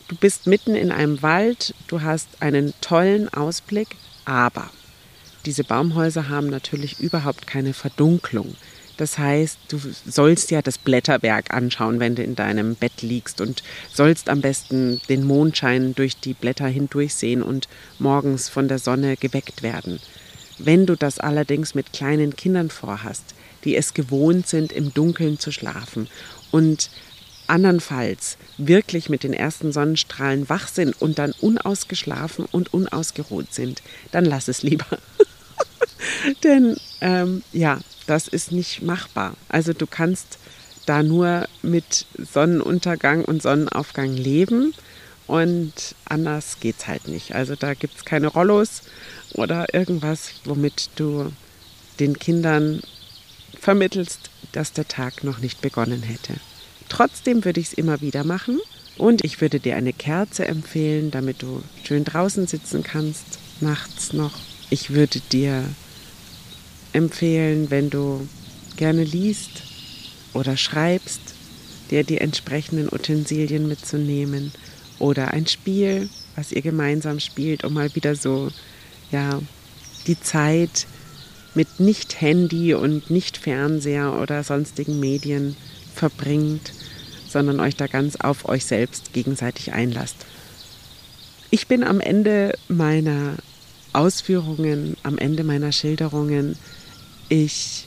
Du 0.08 0.16
bist 0.16 0.46
mitten 0.46 0.74
in 0.74 0.92
einem 0.92 1.22
Wald, 1.22 1.74
du 1.86 2.02
hast 2.02 2.28
einen 2.40 2.74
tollen 2.80 3.32
Ausblick, 3.32 3.96
aber 4.30 4.70
diese 5.44 5.64
Baumhäuser 5.64 6.28
haben 6.28 6.50
natürlich 6.50 7.00
überhaupt 7.00 7.48
keine 7.48 7.74
Verdunklung. 7.74 8.54
Das 8.96 9.18
heißt, 9.18 9.58
du 9.68 9.80
sollst 10.06 10.52
ja 10.52 10.62
das 10.62 10.78
Blätterwerk 10.78 11.52
anschauen, 11.52 11.98
wenn 11.98 12.14
du 12.14 12.22
in 12.22 12.36
deinem 12.36 12.76
Bett 12.76 13.02
liegst 13.02 13.40
und 13.40 13.64
sollst 13.92 14.28
am 14.28 14.40
besten 14.40 15.00
den 15.08 15.24
Mondschein 15.24 15.96
durch 15.96 16.20
die 16.20 16.34
Blätter 16.34 16.68
hindurch 16.68 17.14
sehen 17.14 17.42
und 17.42 17.66
morgens 17.98 18.48
von 18.48 18.68
der 18.68 18.78
Sonne 18.78 19.16
geweckt 19.16 19.64
werden. 19.64 19.98
Wenn 20.58 20.86
du 20.86 20.94
das 20.94 21.18
allerdings 21.18 21.74
mit 21.74 21.92
kleinen 21.92 22.36
Kindern 22.36 22.70
vorhast, 22.70 23.34
die 23.64 23.74
es 23.74 23.94
gewohnt 23.94 24.46
sind, 24.46 24.70
im 24.70 24.94
Dunkeln 24.94 25.40
zu 25.40 25.50
schlafen 25.50 26.06
und 26.52 26.90
andernfalls 27.50 28.38
wirklich 28.58 29.10
mit 29.10 29.24
den 29.24 29.32
ersten 29.32 29.72
Sonnenstrahlen 29.72 30.48
wach 30.48 30.68
sind 30.68 31.00
und 31.00 31.18
dann 31.18 31.32
unausgeschlafen 31.40 32.46
und 32.46 32.72
unausgeruht 32.72 33.52
sind, 33.52 33.82
dann 34.12 34.24
lass 34.24 34.48
es 34.48 34.62
lieber. 34.62 34.86
Denn 36.44 36.76
ähm, 37.00 37.42
ja, 37.52 37.80
das 38.06 38.28
ist 38.28 38.52
nicht 38.52 38.82
machbar. 38.82 39.34
Also 39.48 39.72
du 39.72 39.86
kannst 39.86 40.38
da 40.86 41.02
nur 41.02 41.46
mit 41.62 42.06
Sonnenuntergang 42.18 43.24
und 43.24 43.42
Sonnenaufgang 43.42 44.12
leben 44.12 44.72
und 45.26 45.94
anders 46.06 46.58
geht's 46.60 46.86
halt 46.86 47.08
nicht. 47.08 47.34
Also 47.34 47.54
da 47.54 47.74
gibt 47.74 47.96
es 47.96 48.04
keine 48.04 48.28
Rollos 48.28 48.82
oder 49.34 49.74
irgendwas, 49.74 50.32
womit 50.44 50.90
du 50.96 51.32
den 51.98 52.18
Kindern 52.18 52.80
vermittelst, 53.58 54.30
dass 54.52 54.72
der 54.72 54.88
Tag 54.88 55.22
noch 55.22 55.38
nicht 55.38 55.60
begonnen 55.60 56.02
hätte. 56.02 56.34
Trotzdem 56.90 57.46
würde 57.46 57.60
ich 57.60 57.68
es 57.68 57.72
immer 57.72 58.02
wieder 58.02 58.24
machen. 58.24 58.60
Und 58.98 59.24
ich 59.24 59.40
würde 59.40 59.60
dir 59.60 59.76
eine 59.76 59.94
Kerze 59.94 60.44
empfehlen, 60.44 61.10
damit 61.10 61.40
du 61.40 61.62
schön 61.84 62.04
draußen 62.04 62.46
sitzen 62.46 62.82
kannst, 62.82 63.38
nachts 63.62 64.12
noch. 64.12 64.38
Ich 64.68 64.90
würde 64.90 65.20
dir 65.32 65.64
empfehlen, 66.92 67.70
wenn 67.70 67.88
du 67.88 68.28
gerne 68.76 69.04
liest 69.04 69.62
oder 70.34 70.58
schreibst, 70.58 71.20
dir 71.90 72.04
die 72.04 72.18
entsprechenden 72.18 72.92
Utensilien 72.92 73.68
mitzunehmen 73.68 74.52
oder 74.98 75.32
ein 75.32 75.46
Spiel, 75.46 76.10
was 76.36 76.52
ihr 76.52 76.62
gemeinsam 76.62 77.20
spielt, 77.20 77.64
um 77.64 77.72
mal 77.72 77.94
wieder 77.94 78.14
so, 78.14 78.50
ja, 79.10 79.40
die 80.06 80.20
Zeit 80.20 80.86
mit 81.54 81.80
nicht 81.80 82.20
Handy 82.20 82.74
und 82.74 83.10
nicht 83.10 83.36
Fernseher 83.36 84.20
oder 84.20 84.44
sonstigen 84.44 85.00
Medien 85.00 85.56
verbringt 85.94 86.72
sondern 87.30 87.60
euch 87.60 87.76
da 87.76 87.86
ganz 87.86 88.16
auf 88.16 88.48
euch 88.48 88.66
selbst 88.66 89.12
gegenseitig 89.12 89.72
einlasst. 89.72 90.16
Ich 91.50 91.68
bin 91.68 91.84
am 91.84 92.00
Ende 92.00 92.58
meiner 92.68 93.36
Ausführungen, 93.92 94.96
am 95.02 95.16
Ende 95.16 95.44
meiner 95.44 95.72
Schilderungen. 95.72 96.56
Ich 97.28 97.86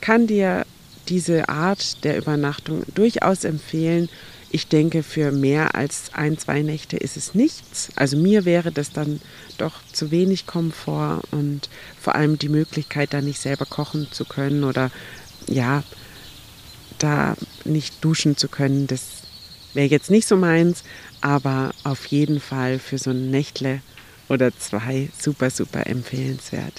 kann 0.00 0.26
dir 0.26 0.66
diese 1.08 1.48
Art 1.48 2.04
der 2.04 2.18
Übernachtung 2.18 2.84
durchaus 2.94 3.44
empfehlen. 3.44 4.08
Ich 4.50 4.68
denke, 4.68 5.02
für 5.02 5.30
mehr 5.30 5.74
als 5.74 6.10
ein, 6.12 6.36
zwei 6.38 6.62
Nächte 6.62 6.96
ist 6.96 7.16
es 7.16 7.34
nichts. 7.34 7.90
Also 7.96 8.16
mir 8.16 8.44
wäre 8.44 8.72
das 8.72 8.92
dann 8.92 9.20
doch 9.58 9.74
zu 9.92 10.10
wenig 10.10 10.46
Komfort 10.46 11.22
und 11.30 11.68
vor 12.00 12.14
allem 12.14 12.38
die 12.38 12.48
Möglichkeit, 12.48 13.12
da 13.12 13.20
nicht 13.20 13.40
selber 13.40 13.66
kochen 13.66 14.08
zu 14.10 14.24
können 14.24 14.64
oder 14.64 14.90
ja, 15.46 15.84
da 17.02 17.36
nicht 17.64 18.04
duschen 18.04 18.36
zu 18.36 18.48
können, 18.48 18.86
das 18.86 19.02
wäre 19.74 19.88
jetzt 19.88 20.10
nicht 20.10 20.26
so 20.26 20.36
meins, 20.36 20.82
aber 21.20 21.72
auf 21.84 22.06
jeden 22.06 22.40
Fall 22.40 22.78
für 22.78 22.98
so 22.98 23.10
ein 23.10 23.30
Nächtle 23.30 23.80
oder 24.28 24.56
zwei 24.56 25.08
super, 25.18 25.50
super 25.50 25.86
empfehlenswert. 25.86 26.74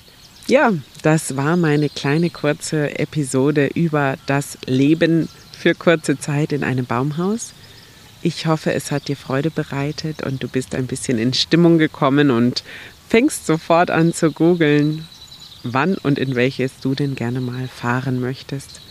Ja, 0.47 0.73
das 1.03 1.37
war 1.37 1.55
meine 1.55 1.89
kleine 1.89 2.29
kurze 2.29 2.97
Episode 2.99 3.67
über 3.67 4.17
das 4.25 4.57
Leben 4.65 5.29
für 5.57 5.75
kurze 5.75 6.17
Zeit 6.17 6.51
in 6.51 6.63
einem 6.63 6.85
Baumhaus. 6.85 7.53
Ich 8.23 8.45
hoffe, 8.45 8.73
es 8.73 8.91
hat 8.91 9.07
dir 9.07 9.15
Freude 9.15 9.51
bereitet 9.51 10.23
und 10.23 10.43
du 10.43 10.47
bist 10.47 10.75
ein 10.75 10.87
bisschen 10.87 11.17
in 11.17 11.33
Stimmung 11.33 11.77
gekommen 11.77 12.31
und 12.31 12.63
fängst 13.09 13.45
sofort 13.45 13.91
an 13.91 14.13
zu 14.13 14.31
googeln, 14.31 15.07
wann 15.63 15.95
und 15.95 16.19
in 16.19 16.35
welches 16.35 16.79
du 16.81 16.95
denn 16.95 17.15
gerne 17.15 17.41
mal 17.41 17.67
fahren 17.67 18.19
möchtest. 18.19 18.81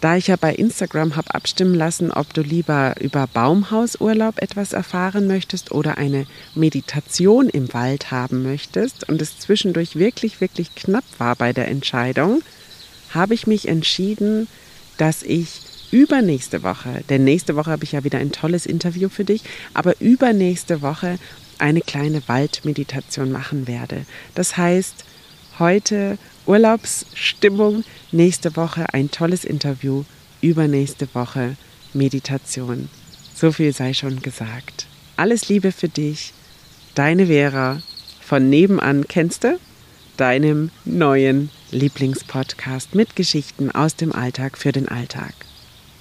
Da 0.00 0.16
ich 0.16 0.26
ja 0.26 0.36
bei 0.36 0.54
Instagram 0.54 1.16
habe 1.16 1.34
abstimmen 1.34 1.74
lassen, 1.74 2.12
ob 2.12 2.32
du 2.34 2.42
lieber 2.42 2.94
über 3.00 3.26
Baumhausurlaub 3.26 4.42
etwas 4.42 4.74
erfahren 4.74 5.26
möchtest 5.26 5.72
oder 5.72 5.96
eine 5.96 6.26
Meditation 6.54 7.48
im 7.48 7.72
Wald 7.72 8.10
haben 8.10 8.42
möchtest 8.42 9.08
und 9.08 9.22
es 9.22 9.38
zwischendurch 9.38 9.96
wirklich, 9.96 10.40
wirklich 10.40 10.74
knapp 10.74 11.04
war 11.18 11.34
bei 11.34 11.52
der 11.52 11.68
Entscheidung, 11.68 12.42
habe 13.10 13.34
ich 13.34 13.46
mich 13.46 13.68
entschieden, 13.68 14.48
dass 14.98 15.22
ich 15.22 15.60
übernächste 15.90 16.62
Woche, 16.62 17.02
denn 17.08 17.24
nächste 17.24 17.56
Woche 17.56 17.70
habe 17.70 17.84
ich 17.84 17.92
ja 17.92 18.04
wieder 18.04 18.18
ein 18.18 18.32
tolles 18.32 18.66
Interview 18.66 19.08
für 19.08 19.24
dich, 19.24 19.44
aber 19.72 19.98
übernächste 20.00 20.82
Woche 20.82 21.18
eine 21.58 21.80
kleine 21.80 22.22
Waldmeditation 22.28 23.32
machen 23.32 23.66
werde. 23.66 24.04
Das 24.34 24.58
heißt, 24.58 25.04
heute 25.58 26.18
Urlaubsstimmung, 26.46 27.84
nächste 28.12 28.56
Woche 28.56 28.92
ein 28.92 29.10
tolles 29.10 29.44
Interview, 29.44 30.04
übernächste 30.40 31.08
Woche 31.14 31.56
Meditation. 31.94 32.88
So 33.34 33.52
viel 33.52 33.72
sei 33.72 33.94
schon 33.94 34.20
gesagt. 34.20 34.86
Alles 35.16 35.48
Liebe 35.48 35.72
für 35.72 35.88
dich, 35.88 36.32
deine 36.94 37.26
Vera 37.26 37.82
von 38.20 38.50
nebenan 38.50 39.06
kennst 39.08 39.44
du? 39.44 39.58
Deinem 40.16 40.70
neuen 40.84 41.50
Lieblingspodcast 41.70 42.94
mit 42.94 43.16
Geschichten 43.16 43.70
aus 43.70 43.96
dem 43.96 44.12
Alltag 44.12 44.56
für 44.56 44.72
den 44.72 44.88
Alltag. 44.88 45.34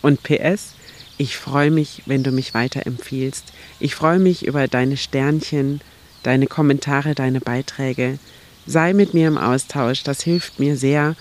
Und 0.02 0.24
PS, 0.24 0.74
ich 1.18 1.38
freue 1.38 1.72
mich, 1.72 2.04
wenn 2.06 2.24
du 2.24 2.32
mich 2.32 2.54
weiterempfiehlst. 2.54 3.46
Ich 3.80 3.96
freue 3.96 4.20
mich 4.20 4.46
über 4.46 4.68
deine 4.68 4.98
Sternchen, 4.98 5.82
deine 6.24 6.48
Kommentare, 6.48 7.16
deine 7.16 7.40
Beiträge. 7.40 8.20
Sei 8.66 8.94
mit 8.94 9.14
mir 9.14 9.28
im 9.28 9.38
Austausch, 9.38 10.04
das 10.04 10.22
hilft 10.22 10.60
mir 10.60 10.76
sehr 10.78 11.16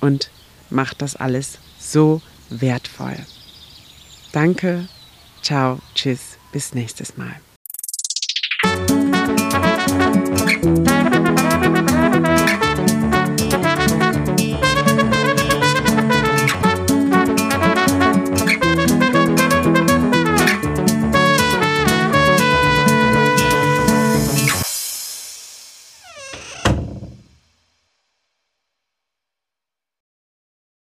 und 0.00 0.30
macht 0.70 1.02
das 1.02 1.16
alles 1.16 1.58
so 1.78 2.22
wertvoll. 2.50 3.16
Danke, 4.32 4.88
ciao, 5.42 5.80
tschüss, 5.94 6.38
bis 6.52 6.74
nächstes 6.74 7.16
Mal. 7.16 7.34